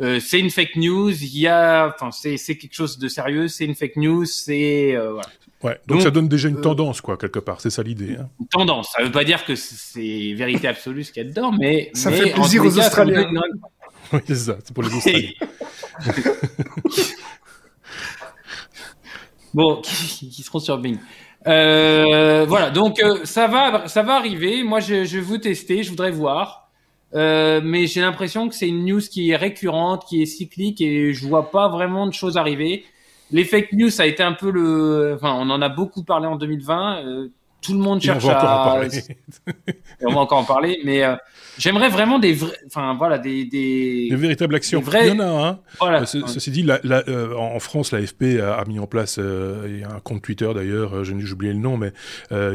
[0.00, 3.48] euh, c'est une fake news, il y a, enfin c'est c'est quelque chose de sérieux,
[3.48, 5.28] c'est une fake news, c'est euh, voilà.
[5.62, 8.16] Ouais, donc, ça donne déjà une tendance quoi quelque part, c'est ça l'idée.
[8.18, 8.28] Hein.
[8.40, 11.52] Une tendance, ça veut pas dire que c'est vérité absolue ce qu'il y a dedans,
[11.52, 13.30] mais ça fait plaisir aux Australiens.
[14.12, 15.30] Oui, c'est ça, c'est pour les Australiens.
[19.54, 20.98] Bon, qui, seront sur Bing.
[21.46, 24.62] Euh, voilà, donc euh, ça va, ça va arriver.
[24.62, 26.68] Moi, je, je veux vous tester, je voudrais voir.
[27.14, 31.12] Euh, mais j'ai l'impression que c'est une news qui est récurrente, qui est cyclique, et
[31.12, 32.84] je vois pas vraiment de choses arriver.
[33.32, 36.26] Les fake news, ça a été un peu le, enfin, on en a beaucoup parlé
[36.26, 37.28] en 2020.
[37.62, 38.80] Tout le monde cherche à.
[40.02, 41.16] on va encore en parler, mais euh,
[41.58, 44.80] j'aimerais vraiment des vrais, enfin voilà, des des, des véritables actions.
[44.80, 45.08] Vrais...
[45.08, 45.58] Il y en a, hein.
[45.78, 46.02] Voilà.
[46.02, 50.00] Euh, ceci dit, la, la, euh, en France, l'AFP a, a mis en place, un
[50.00, 51.92] compte Twitter d'ailleurs, j'ai oublié le nom, mais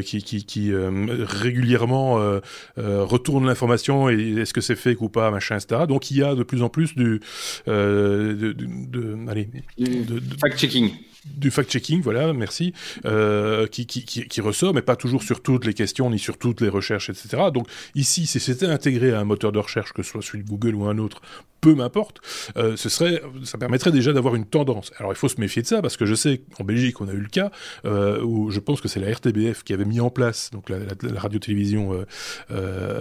[0.04, 2.40] qui qui, qui régulièrement
[2.78, 5.84] retourne l'information et est-ce que c'est fake ou pas, machin, etc.
[5.88, 7.20] Donc il y a de plus en plus du
[7.68, 10.92] de, de, de, allez, de, fact-checking
[11.26, 12.74] du fact-checking, voilà, merci,
[13.06, 17.10] euh, qui, ressort, mais pas toujours sur toutes les questions ni sur toutes les recherches,
[17.10, 17.44] etc.
[17.54, 20.50] Donc ici, si c'était intégré à un moteur de recherche, que ce soit celui de
[20.50, 21.22] Google ou un autre,
[21.62, 22.22] peu m'importe,
[22.58, 24.92] euh, ce serait, ça permettrait déjà d'avoir une tendance.
[25.00, 27.14] Alors il faut se méfier de ça parce que je sais qu'en Belgique on a
[27.14, 27.50] eu le cas
[27.86, 30.78] euh, où je pense que c'est la RTBF qui avait mis en place, donc la,
[31.16, 32.06] radio-télévision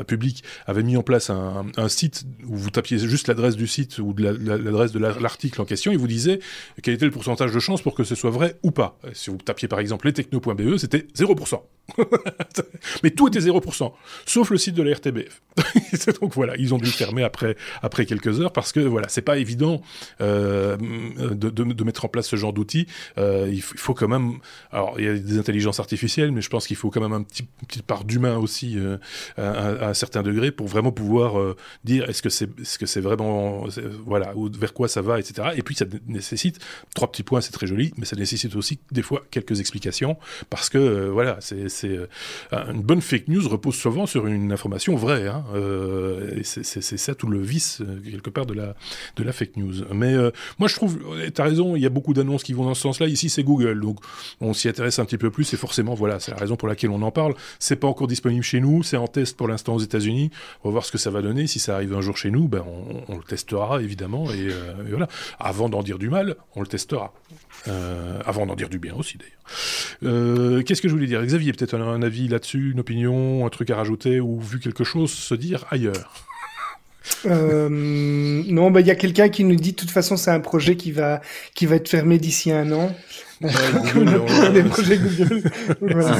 [0.07, 4.15] publique avait mis en place un, site où vous tapiez juste l'adresse du site ou
[4.17, 6.41] l'adresse de l'article en question et vous disait
[6.83, 8.99] quel était le pourcentage de chance pour que ce soit vrai ou pas.
[9.13, 11.61] Si vous tapiez par exemple lestechno.be, c'était 0%.
[13.03, 13.93] Mais tout était 0%,
[14.25, 15.43] sauf le site de la RTBF.
[16.21, 19.37] donc voilà, ils ont dû fermer après, après quelques heures parce que voilà, c'est pas
[19.39, 19.83] évident
[20.21, 22.87] euh, de, mettre en place ce genre d'outils.
[23.19, 24.39] Euh, il, faut quand même,
[24.73, 27.23] alors il y a des intelligences artificielles, mais je pense qu'il faut quand même un
[27.23, 28.97] petit, une petite part d'humain aussi euh,
[29.37, 33.01] à, un certain degré pour vraiment pouvoir euh, dire est-ce que c'est est-ce que c'est
[33.01, 33.67] vraiment
[34.07, 35.51] voilà vers quoi ça va, etc.
[35.57, 36.59] Et puis ça nécessite
[36.95, 40.17] trois petits points, c'est très joli, mais ça nécessite aussi des fois quelques explications
[40.51, 41.99] parce que euh, voilà, c'est c'est
[42.53, 45.27] une bonne fake news repose souvent sur une information vraie.
[45.29, 45.45] Hein,
[46.43, 48.75] c'est ça tout le vice quelque part de la,
[49.17, 49.85] de la fake news.
[49.93, 50.99] Mais euh, moi, je trouve,
[51.35, 53.07] tu as raison, il y a beaucoup d'annonces qui vont dans ce sens-là.
[53.07, 53.99] Ici, c'est Google, donc
[54.41, 55.53] on s'y intéresse un petit peu plus.
[55.53, 57.35] Et forcément, voilà, c'est la raison pour laquelle on en parle.
[57.59, 60.31] C'est pas encore disponible chez nous, c'est en test pour l'instant aux États-Unis.
[60.63, 61.47] On va voir ce que ça va donner.
[61.47, 62.65] Si ça arrive un jour chez nous, ben
[63.09, 64.31] on, le testera évidemment.
[64.31, 64.49] Et,
[64.89, 67.13] voilà, avant d'en dire du mal, on le testera.
[68.25, 70.65] Avant d'en dire du bien aussi, d'ailleurs.
[70.65, 71.25] Qu'est-ce que je voulais dire?
[71.25, 74.85] Xavier, peut-être un, un avis là-dessus, une opinion, un truc à rajouter ou vu quelque
[74.85, 76.27] chose se dire ailleurs?
[77.27, 80.41] Euh, non, bah il y a quelqu'un qui nous dit de toute façon c'est un
[80.41, 81.21] projet qui va
[81.55, 82.95] qui va être fermé d'ici un an.
[83.41, 85.43] des projets Google.
[85.81, 86.19] voilà.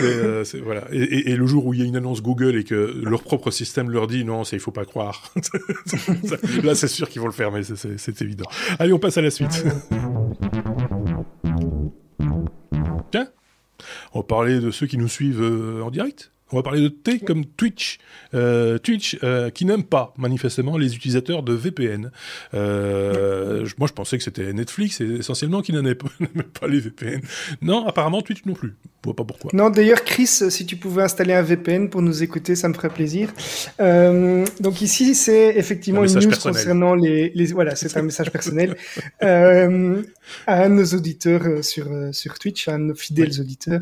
[0.00, 0.84] Euh, voilà.
[0.92, 3.90] Et, le jour où il y a une annonce Google et que leur propre système
[3.90, 5.32] leur dit non, ça il faut pas croire.
[6.62, 8.46] Là, c'est sûr qu'ils vont le fermer, c'est évident.
[8.78, 9.64] Allez, on passe à la suite.
[13.10, 13.28] Tiens,
[14.14, 16.31] on va parler de ceux qui nous suivent euh, en direct.
[16.52, 17.98] On va parler de T comme Twitch.
[18.34, 22.10] Euh, Twitch euh, qui n'aime pas manifestement les utilisateurs de VPN.
[22.52, 26.08] Euh, moi, je pensais que c'était Netflix essentiellement qui n'aimait pas,
[26.60, 27.22] pas, les VPN.
[27.62, 28.74] Non, apparemment Twitch non plus.
[28.84, 29.50] Je vois pas pourquoi.
[29.54, 32.90] Non, d'ailleurs, Chris, si tu pouvais installer un VPN pour nous écouter, ça me ferait
[32.90, 33.32] plaisir.
[33.78, 37.46] donc ici, c'est effectivement une news concernant les, les...
[37.46, 38.76] Voilà, c'est un message personnel
[39.20, 43.80] à nos auditeurs sur sur Twitch, à nos fidèles auditeurs.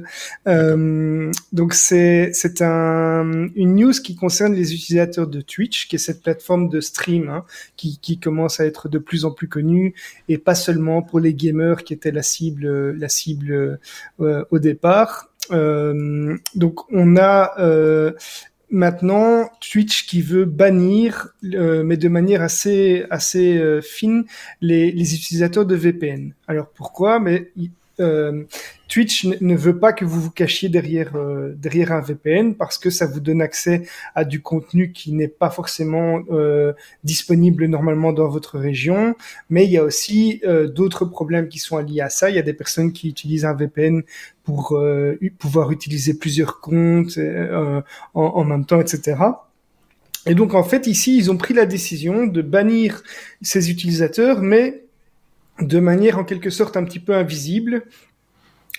[1.53, 6.69] donc c'est c'est une news qui concerne les utilisateurs de Twitch, qui est cette plateforme
[6.69, 7.45] de stream hein,
[7.77, 9.95] qui, commence à être de plus en plus connue
[10.29, 13.79] et pas seulement pour les gamers qui étaient la cible, la cible
[14.21, 15.29] euh, au départ.
[15.51, 18.13] Euh, donc on a euh,
[18.71, 24.25] maintenant Twitch qui veut bannir, mais de manière assez assez fine,
[24.61, 26.35] les, utilisateurs de VPN.
[26.47, 27.19] Alors pourquoi?
[27.19, 27.51] Mais
[28.91, 32.91] Twitch ne veut pas que vous vous cachiez derrière euh, derrière un VPN parce que
[32.91, 36.74] ça vous donne accès à du contenu qui n'est pas forcément euh,
[37.05, 39.14] disponible normalement dans votre région.
[39.49, 40.43] Mais il y a aussi
[40.74, 42.28] d'autres problèmes qui sont liés à ça.
[42.28, 44.03] Il y a des personnes qui utilisent un VPN
[44.45, 44.78] pour
[45.38, 47.82] pouvoir utiliser plusieurs comptes en,
[48.14, 49.16] en même temps, etc.
[50.26, 53.03] Et donc en fait ici ils ont pris la décision de bannir
[53.41, 54.84] ces utilisateurs, mais
[55.61, 57.84] de manière en quelque sorte un petit peu invisible.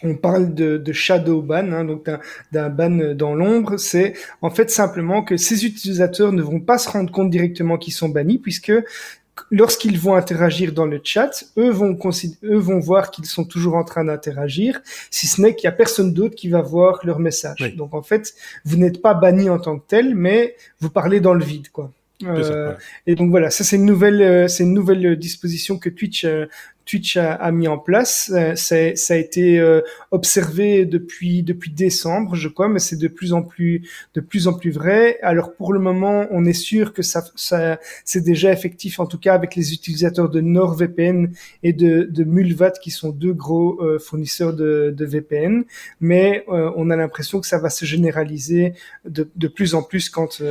[0.04, 2.10] On parle de, shadow ban, hein, donc
[2.52, 3.78] d'un ban dans l'ombre.
[3.78, 7.94] C'est en fait simplement que ces utilisateurs ne vont pas se rendre compte directement qu'ils
[7.94, 8.74] sont bannis, puisque
[9.50, 11.98] lorsqu'ils vont interagir dans le chat, eux vont,
[12.44, 15.72] eux vont voir qu'ils sont toujours en train d'interagir, si ce n'est qu'il y a
[15.72, 17.76] personne d'autre qui va voir leur message.
[17.76, 18.34] Donc en fait,
[18.66, 21.92] vous n'êtes pas banni en tant que tel, mais vous parlez dans le vide, quoi.
[22.24, 22.74] Euh,
[23.08, 26.46] et donc voilà, ça c'est une nouvelle, euh, c'est une nouvelle disposition que Twitch euh,
[26.86, 28.32] Twitch a, mis en place.
[28.34, 33.34] Euh, ça a été euh, observé depuis depuis décembre, je crois, mais c'est de plus
[33.34, 35.20] en plus de plus en plus vrai.
[35.22, 39.18] Alors pour le moment, on est sûr que ça, ça c'est déjà effectif, en tout
[39.18, 41.32] cas avec les utilisateurs de NordVPN
[41.64, 45.64] et de, de Mulvat, qui sont deux gros euh, fournisseurs de, de, VPN.
[46.00, 48.74] Mais on a l'impression que ça va se généraliser
[49.06, 50.42] de, de plus en plus quand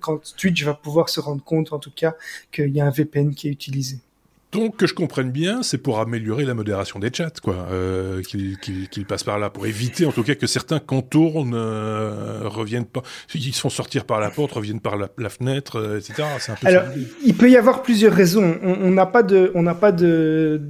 [0.00, 2.14] quand Twitch va pouvoir se rendre compte, en tout cas,
[2.50, 3.98] qu'il y a un VPN qui est utilisé.
[4.52, 9.06] Donc, que je comprenne bien, c'est pour améliorer la modération des chats, quoi, euh, qu'il
[9.06, 13.00] passe par là, pour éviter en tout cas que certains contournent, euh, reviennent pas,
[13.34, 16.24] ils se font sortir par la porte, reviennent par la, fenêtre, euh, etc.
[16.48, 16.82] Un peu Alors,
[17.24, 18.58] il peut y avoir plusieurs raisons.
[18.62, 20.60] On n'a pas de, on n'a pas de,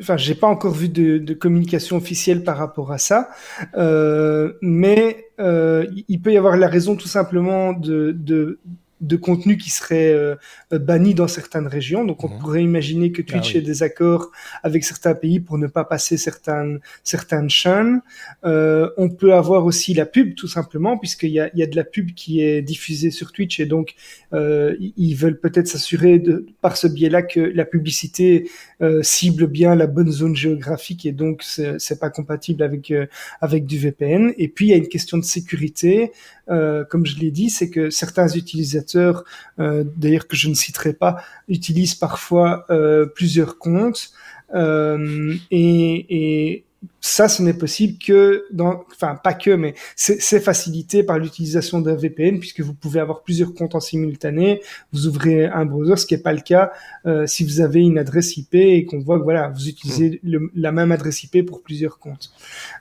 [0.00, 3.28] enfin, j'ai pas encore vu de, de, communication officielle par rapport à ça,
[3.76, 8.60] euh, mais euh, il peut y avoir la raison tout simplement de, de
[9.02, 10.36] de contenu qui serait euh,
[10.70, 12.04] banni dans certaines régions.
[12.04, 12.38] Donc, on mhm.
[12.38, 14.30] pourrait imaginer que ah Twitch ait des accords
[14.62, 18.00] avec certains pays pour ne pas passer certaines certaines chaînes.
[18.44, 21.66] Euh, on peut avoir aussi la pub, tout simplement, puisqu'il y a, il y a
[21.66, 23.94] de la pub qui est diffusée sur Twitch et donc
[24.32, 28.48] euh, ils veulent peut-être s'assurer de, par ce biais-là que la publicité
[28.80, 33.06] euh, cible bien la bonne zone géographique et donc c'est pas compatible avec euh,
[33.40, 34.32] avec du VPN.
[34.38, 36.12] Et puis il y a une question de sécurité.
[36.48, 40.92] Euh, comme je l'ai dit, c'est que certains utilisateurs, euh, d'ailleurs que je ne citerai
[40.92, 44.12] pas, utilisent parfois euh, plusieurs comptes.
[44.54, 46.64] Et, et
[47.00, 51.94] ça, ce n'est possible que dans, enfin pas que, mais c'est facilité par l'utilisation d'un
[51.94, 54.62] VPN puisque vous pouvez avoir plusieurs comptes en simultané.
[54.92, 56.72] Vous ouvrez un browser, ce qui n'est pas le cas
[57.06, 60.48] euh, si vous avez une adresse IP et qu'on voit que voilà, vous utilisez mmh.
[60.54, 62.32] la même adresse IP pour plusieurs comptes.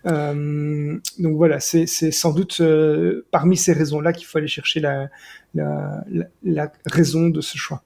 [0.06, 5.10] Euh, donc voilà, c'est sans doute euh, parmi ces raisons-là qu'il faut aller chercher la,
[5.56, 7.84] la, la, la raison de ce choix.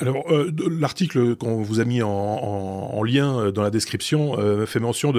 [0.00, 4.38] Alors, euh, l'article qu'on vous a mis en, en, en, lien euh, dans la description
[4.38, 5.12] euh, fait mention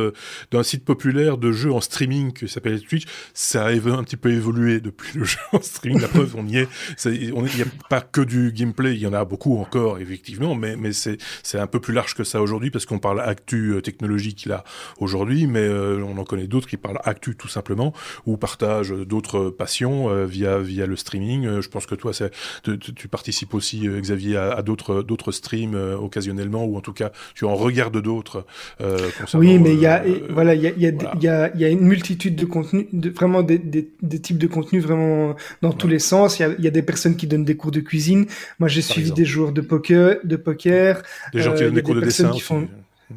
[0.51, 3.05] d'un site populaire de jeux en streaming qui s'appelle Twitch.
[3.35, 6.01] Ça a un petit peu évolué depuis le jeu en streaming.
[6.01, 6.67] La preuve, on y est.
[7.05, 10.75] Il n'y a pas que du gameplay, il y en a beaucoup encore, effectivement, mais,
[10.75, 11.19] mais c'est
[11.53, 14.63] un peu plus large que ça aujourd'hui parce qu'on parle actu technologique là
[14.99, 17.93] aujourd'hui, mais on en connaît d'autres qui parlent actu tout simplement
[18.25, 21.61] ou partagent d'autres passions via, via le streaming.
[21.61, 22.11] je pense que toi,
[22.63, 27.45] tu, participes aussi, Xavier, à d'autres d'autres streams euh, occasionnellement ou en tout cas tu
[27.45, 28.45] en regardes d'autres
[28.81, 31.55] euh, oui mais il y a euh, voilà il y a il y, y, a,
[31.55, 35.35] y a une multitude de contenus de, vraiment des, des, des, types de contenus vraiment
[35.61, 36.39] dans tous les sens.
[36.39, 38.25] Il y, a, y des personnes qui donnent des cours de cuisine.
[38.59, 41.03] Moi j'ai suivi des joueurs de poker de poker.
[41.33, 42.67] Des gens qui donnent des cours de dessin qui font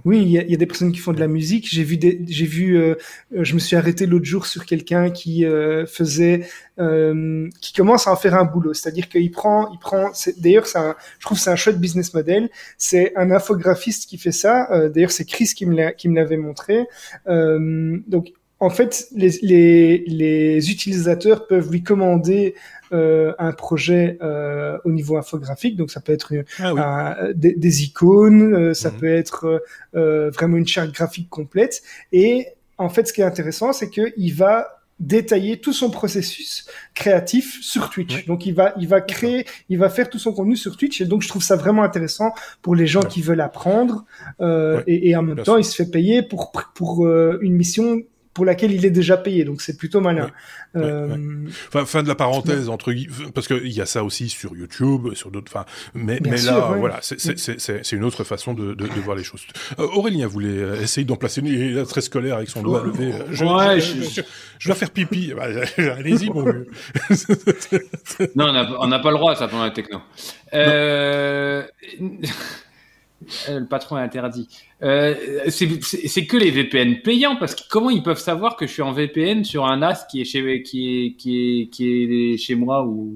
[0.04, 1.68] oui, il y, y, a des personnes qui font de la musique.
[1.68, 2.94] J'ai vu, j'ai vu, euh,
[3.32, 6.46] je me suis arrêté l'autre jour sur quelqu'un qui euh, faisait,
[6.78, 8.74] euh, qui commence à en faire un boulot.
[8.74, 10.10] C'est-à-dire qu'il prend, il prend.
[10.38, 10.78] D'ailleurs, c'est
[11.18, 12.48] je trouve c'est un chouette business model.
[12.78, 14.70] C'est un infographiste qui fait ça.
[14.72, 16.86] Euh, d'ailleurs, c'est Chris qui me l'avait montré.
[17.26, 22.54] donc, en fait, les, les, les, utilisateurs peuvent lui commander
[22.92, 25.76] euh, un projet euh, au niveau infographique.
[25.76, 28.98] Donc, ça peut être ah des, des, icônes, euh, ça mhm.
[28.98, 29.62] peut être
[29.94, 31.82] euh, vraiment une charte graphique complète.
[32.12, 37.62] Et en fait, ce qui est intéressant, c'est qu'il va détailler tout son processus créatif
[37.62, 38.24] sur Twitch.
[38.26, 41.04] Donc il va il va créer, il va faire tout son contenu sur Twitch et
[41.04, 42.32] donc je trouve ça vraiment intéressant
[42.62, 44.06] pour les gens qui veulent apprendre
[44.40, 48.00] euh, et, et, en même temps il se fait payer pour pour euh, une mission
[48.36, 50.30] pour laquelle il est déjà payé, donc c'est plutôt malin.
[50.76, 51.46] Euh...
[51.68, 52.92] Enfin, fin de la parenthèse entre
[53.34, 55.50] parce qu'il y a ça aussi sur YouTube, sur d'autres.
[55.50, 55.64] Enfin,
[55.94, 59.40] mais, mais là, voilà, c'est une autre façon de, de, de, voir les choses.
[59.78, 61.46] Euh, Aurélien voulait euh, essayer d'en placer une.
[61.46, 63.14] Il est très scolaire avec son doigt levé.
[63.14, 64.20] Euh, je, ouais, je,
[64.58, 65.32] je, vais faire pipi.
[65.34, 65.44] Bah,
[65.78, 66.68] allez-y, mon vieux.
[68.36, 70.02] non, on n'a pas le droit, ça pendant la techno.
[70.52, 71.62] Euh...
[73.48, 74.48] Euh, le patron est interdit.
[74.82, 75.14] Euh,
[75.48, 78.92] c'est que les VPN payants parce que comment ils peuvent savoir que je suis en
[78.92, 82.84] VPN sur un NAS qui est chez qui est qui est qui est chez moi
[82.84, 83.14] ou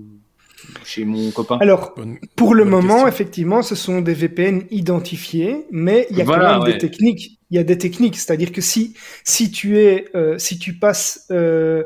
[0.85, 1.59] chez mon copain?
[1.61, 1.95] Alors
[2.35, 6.65] pour le moment, effectivement, ce sont des VPN identifiés, mais il y a quand même
[6.65, 7.39] des techniques.
[7.51, 8.95] Il y a des techniques, c'est-à-dire que si
[9.25, 11.83] si tu es euh, si tu passes euh,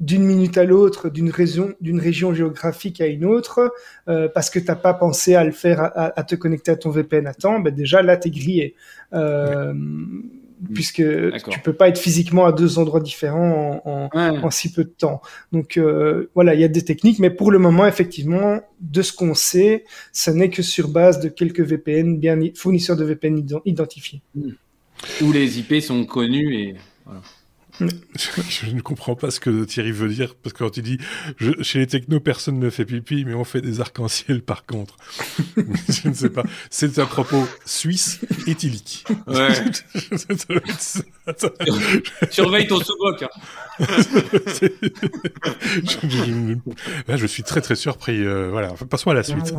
[0.00, 3.72] d'une minute à l'autre, d'une région, d'une région géographique à une autre,
[4.08, 6.90] euh, parce que t'as pas pensé à le faire, à, à, te connecter à ton
[6.90, 8.76] VPN à temps, ben déjà là t'es grillé,
[9.12, 9.74] euh,
[10.72, 11.02] puisque
[11.50, 14.90] tu peux pas être physiquement à deux endroits différents en, en, en si peu de
[14.90, 15.20] temps.
[15.50, 19.12] Donc euh, voilà, il y a des techniques, mais pour le moment effectivement, de ce
[19.12, 24.22] qu'on sait, ce n'est que sur base de quelques VPN bien fournisseurs de VPN identifiés.
[25.20, 27.20] Où les IP sont connus et voilà.
[27.80, 30.98] Je, ne comprends pas ce que Thierry veut dire, parce que quand il dit
[31.62, 34.96] chez les technos, personne ne fait pipi, mais on fait des arcs-en-ciel par contre.
[35.56, 36.42] je ne sais pas.
[36.70, 39.06] C'est un propos suisse éthylique.
[39.26, 39.54] Ouais.
[42.30, 43.22] Surveille ton sous-boc.
[43.22, 43.28] Hein.
[43.78, 43.86] je,
[47.16, 48.22] je, suis très très surpris.
[48.22, 49.54] Euh, voilà, passons à la suite.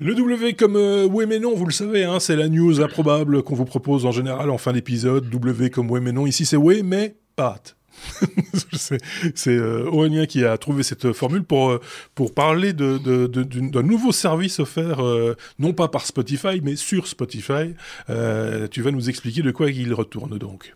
[0.00, 3.42] Le W comme euh, oui mais non, vous le savez, hein, c'est la news improbable
[3.42, 5.30] qu'on vous propose en général en fin d'épisode.
[5.30, 6.26] W comme oui mais non.
[6.26, 7.60] Ici c'est oui mais pas.
[9.34, 11.80] c'est euh, Aurélien qui a trouvé cette formule pour, euh,
[12.14, 17.06] pour parler d'un de, de, nouveau service offert, euh, non pas par Spotify, mais sur
[17.06, 17.74] Spotify.
[18.70, 20.74] Tu vas nous expliquer de quoi il retourne donc.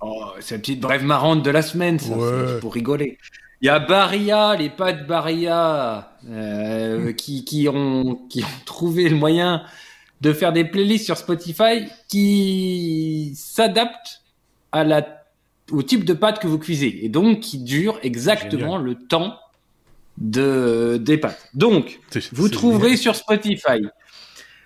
[0.00, 2.14] Oh, c'est la petite brève marrante de la semaine, ça,
[2.60, 3.18] pour rigoler.
[3.62, 9.16] Il y a Barilla, les pattes Barilla, euh, qui, qui, ont, qui ont trouvé le
[9.16, 9.62] moyen
[10.20, 14.22] de faire des playlists sur Spotify qui s'adaptent
[14.72, 15.24] à la,
[15.70, 19.38] au type de pâte que vous cuisez et donc qui durent exactement le temps
[20.18, 21.48] de, des pâtes.
[21.54, 22.00] Donc,
[22.32, 23.80] vous trouverez sur Spotify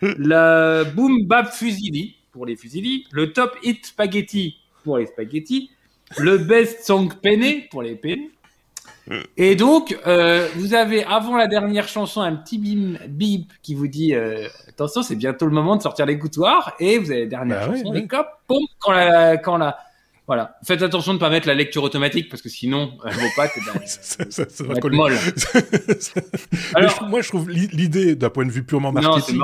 [0.03, 5.71] la Boom Bap Fusilli pour les fusilli, le Top Hit Spaghetti pour les spaghettis,
[6.19, 8.29] le Best Song Penne pour les penne,
[9.37, 13.87] et donc, euh, vous avez avant la dernière chanson un petit bim, bip qui vous
[13.87, 16.75] dit euh, attention, c'est bientôt le moment de sortir les coutoirs.
[16.81, 18.29] Et vous avez la dernière bah chanson, les copes,
[18.79, 19.77] quand la, quand la,
[20.27, 20.57] voilà.
[20.67, 23.53] Faites attention de ne pas mettre la lecture automatique parce que sinon, euh, vos pattes,
[23.57, 25.19] eh ben, ça, ça, ça va molle.
[26.75, 29.41] Alors, moi, je trouve l'idée d'un point de vue purement marketing,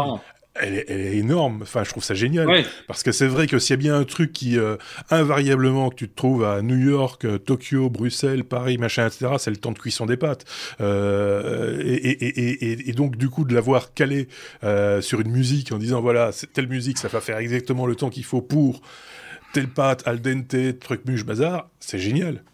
[0.55, 1.61] elle est, elle est, énorme.
[1.63, 2.65] Enfin, je trouve ça génial.
[2.87, 4.77] Parce que c'est vrai que s'il y a bien un truc qui, euh,
[5.11, 9.51] invariablement, que tu te trouves à New York, euh, Tokyo, Bruxelles, Paris, machin, etc., c'est
[9.51, 10.45] le temps de cuisson des pâtes.
[10.81, 14.29] Euh, et, et, et, et, donc, du coup, de l'avoir calé
[15.01, 18.25] sur une musique en disant, voilà, telle musique, ça va faire exactement le temps qu'il
[18.25, 18.81] faut pour
[19.53, 22.45] telle pâte, al dente, truc muche, bazar, c'est génial.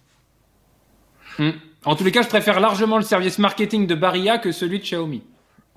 [1.39, 1.51] Mmh.
[1.85, 4.85] En tous les cas, je préfère largement le service marketing de Barilla que celui de
[4.85, 5.23] Xiaomi.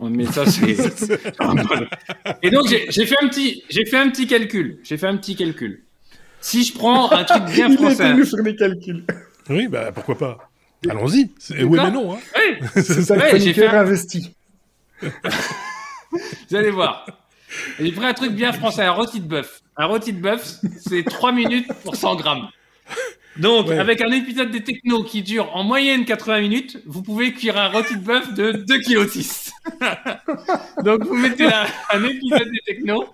[0.02, 0.78] Mais ça, c'est.
[2.42, 4.80] Et donc, j'ai fait un petit, j'ai fait un petit calcul.
[4.84, 5.84] J'ai fait un petit calcul.
[6.42, 8.14] Si je prends un truc bien français.
[8.18, 9.04] Il sur les calculs.
[9.50, 10.38] Oui, bah pourquoi pas?
[10.90, 11.32] Allons-y.
[11.50, 12.14] Oui, mais non.
[12.14, 12.20] Hein?
[12.36, 12.68] Oui.
[12.76, 13.82] C'est ça ouais, j'ai fait un...
[13.82, 14.34] investi.
[15.02, 17.06] Vous allez voir.
[17.80, 19.62] J'ai pris un truc bien français, un rôti de bœuf.
[19.76, 22.50] Un rôti de bœuf, c'est 3 minutes pour 100 grammes.
[23.40, 27.58] Donc, avec un épisode des technos qui dure en moyenne 80 minutes, vous pouvez cuire
[27.58, 30.84] un rôti de bœuf de 2,6 kg.
[30.84, 33.06] Donc, vous mettez un épisode des technos,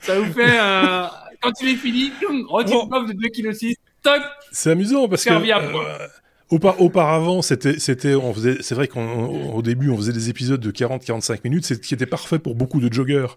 [0.00, 1.10] ça vous fait un...
[1.40, 2.12] Quand il est fini,
[2.48, 4.22] rôti de bœuf de 2,6 kg, toc.
[4.52, 6.21] C'est amusant parce que
[6.52, 11.40] auparavant, c'était, c'était, on faisait, c'est vrai qu'au début, on faisait des épisodes de 40-45
[11.44, 13.36] minutes, c'est qui était parfait pour beaucoup de joggeurs.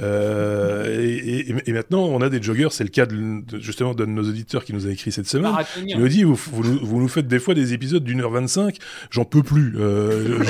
[0.00, 2.72] Euh, et, et, maintenant, on a des joggeurs.
[2.72, 5.52] C'est le cas de, justement d'un de nos auditeurs qui nous a écrit cette semaine.
[5.86, 8.76] Il nous dit, vous, vous, nous faites des fois des épisodes d'une heure 25,
[9.10, 9.74] j'en peux plus.
[9.78, 10.44] Euh,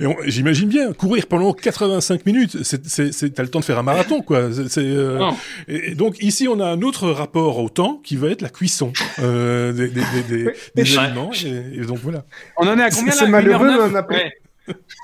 [0.26, 2.62] J'imagine bien courir pendant 85 minutes.
[2.62, 4.48] C'est, t'as le temps de faire un marathon, quoi.
[4.68, 5.30] C'est, euh,
[5.68, 8.92] et, donc ici, on a un autre rapport au temps qui va être la cuisson
[9.18, 11.30] euh, des, des des, des, aliments.
[11.32, 12.24] Et, donc voilà.
[12.56, 14.32] On en est à combien C'est malheureux, mais on a perdu...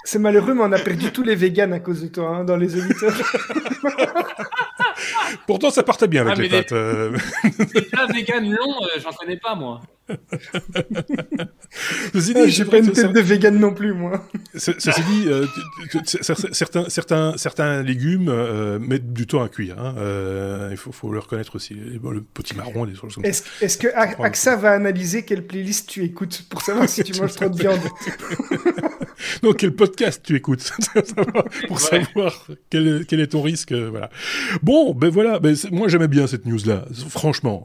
[0.04, 2.56] C'est malheureux, mais on a perdu tous les véganes à cause de toi hein, dans
[2.56, 3.14] les auditeurs.
[5.46, 6.68] Pourtant, ça partait bien avec ah, les pâtes.
[6.72, 6.76] Des...
[6.76, 7.16] Euh...
[8.14, 9.80] vegan long, euh, j'en connais pas moi.
[12.14, 14.24] Ceci dit, ah, j'ai pas une tête de vegan non plus, moi.
[14.54, 15.46] Ceci dit, euh,
[16.52, 19.78] certains, certains, certains légumes euh, mettent du temps à cuire.
[19.78, 19.94] Hein.
[19.98, 21.74] Euh, il faut, faut, le reconnaître aussi.
[22.00, 23.48] Bon, le petit marron, des choses comme est-ce, ça.
[23.60, 27.48] Est-ce que AXA va analyser quelle playlist tu écoutes pour savoir si tu manges trop
[27.48, 27.80] de viande?
[29.42, 30.72] Donc, quel podcast tu écoutes?
[31.66, 33.72] Pour savoir quel, quel, est ton risque.
[33.72, 34.10] Voilà.
[34.62, 35.38] Bon, ben voilà.
[35.38, 36.86] Ben, moi, j'aimais bien cette news-là.
[37.08, 37.64] Franchement,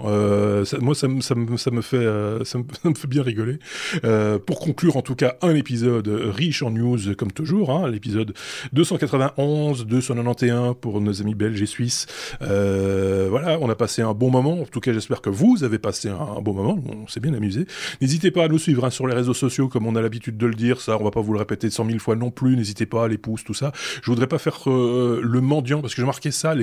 [0.65, 2.05] ça, moi, ça, ça, ça me fait
[2.43, 3.59] ça me, fait bien rigoler.
[4.03, 8.33] Euh, pour conclure, en tout cas, un épisode riche en news, comme toujours, hein, l'épisode
[8.73, 12.07] 291, 291 pour nos amis belges et suisses.
[12.41, 14.61] Euh, voilà, on a passé un bon moment.
[14.61, 16.77] En tout cas, j'espère que vous avez passé un, bon moment.
[16.87, 17.65] On s'est bien amusé.
[18.01, 20.45] N'hésitez pas à nous suivre hein, sur les réseaux sociaux, comme on a l'habitude de
[20.45, 20.81] le dire.
[20.81, 22.55] Ça, on va pas vous le répéter 100 000 fois non plus.
[22.55, 23.71] N'hésitez pas, les pouces, tout ça.
[24.01, 26.53] Je voudrais pas faire euh, le mendiant parce que j'ai marqué ça.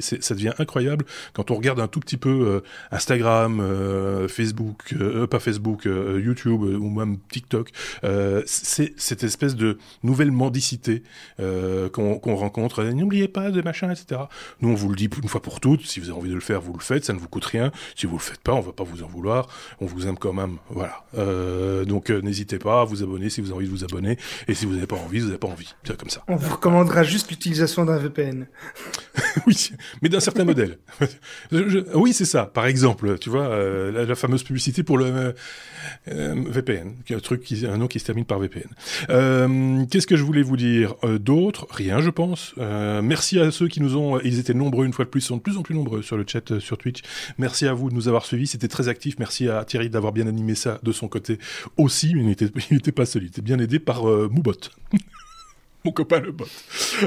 [0.00, 3.62] Ça devient incroyable quand on regarde un tout petit peu Instagram,
[4.28, 7.70] Facebook, euh, pas Facebook, euh, YouTube euh, ou même TikTok,
[8.46, 11.02] c'est cette espèce de nouvelle mendicité
[11.38, 12.84] qu'on rencontre.
[12.84, 14.22] N'oubliez pas de machin, etc.
[14.60, 15.86] Nous, on vous le dit une fois pour toutes.
[15.86, 17.04] Si vous avez envie de le faire, vous le faites.
[17.04, 17.72] Ça ne vous coûte rien.
[17.94, 19.48] Si vous le faites pas, on va pas vous en vouloir.
[19.80, 20.58] On vous aime quand même.
[20.70, 21.04] Voilà.
[21.84, 24.18] donc, n'hésitez pas à vous abonner si vous avez envie de vous abonner.
[24.48, 25.74] Et si vous n'avez pas envie, vous n'avez pas envie.
[25.84, 26.22] C'est comme ça.
[26.28, 28.46] On vous recommandera juste l'utilisation d'un VPN.
[29.46, 29.70] oui,
[30.02, 30.78] mais d'un certain modèle.
[31.94, 32.46] oui, c'est ça.
[32.46, 33.48] Par exemple, tu vois,
[33.90, 35.34] la, fameuse publicité pour le
[36.08, 38.68] euh, VPN, un truc qui, un nom qui se termine par VPN.
[39.10, 41.66] Euh, qu'est-ce que je voulais vous dire euh, d'autre?
[41.70, 42.54] Rien, je pense.
[42.56, 45.36] merci à ceux qui nous ont, ils étaient nombreux une fois de plus, ils sont
[45.36, 47.02] de plus en plus nombreux sur le chat sur Twitch.
[47.38, 49.18] Merci à vous de nous avoir suivis, c'était très actif.
[49.18, 51.38] Merci à Thierry d'avoir bien animé ça de son côté
[51.76, 54.52] aussi, mais il n'était pas seul, il était bien aidé par Moubot.
[55.86, 56.46] mon copain le bot.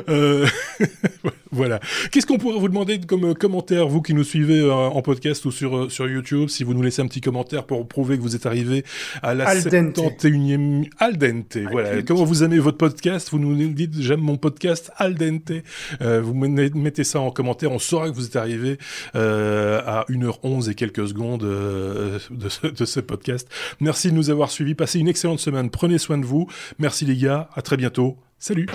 [0.08, 0.48] Euh,
[1.52, 1.80] voilà.
[2.12, 5.46] Qu'est-ce qu'on pourrait vous demander comme euh, commentaire, vous qui nous suivez euh, en podcast
[5.46, 8.36] ou sur, sur YouTube, si vous nous laissez un petit commentaire pour prouver que vous
[8.36, 8.84] êtes arrivé
[9.24, 11.58] à la 71e al dente.
[11.72, 12.02] Voilà.
[12.04, 13.30] Comment vous aimez votre podcast?
[13.32, 15.52] Vous nous dites j'aime mon podcast al dente.
[16.00, 18.78] vous mettez ça en commentaire, on saura que vous êtes arrivé
[19.14, 23.50] à 1h11 et quelques secondes de, ce, de ce podcast.
[23.80, 24.76] Merci de nous avoir suivis.
[24.76, 25.70] Passez une excellente semaine.
[25.70, 26.48] Prenez soin de vous.
[26.78, 27.50] Merci les gars.
[27.56, 28.18] À très bientôt.
[28.38, 28.68] Salut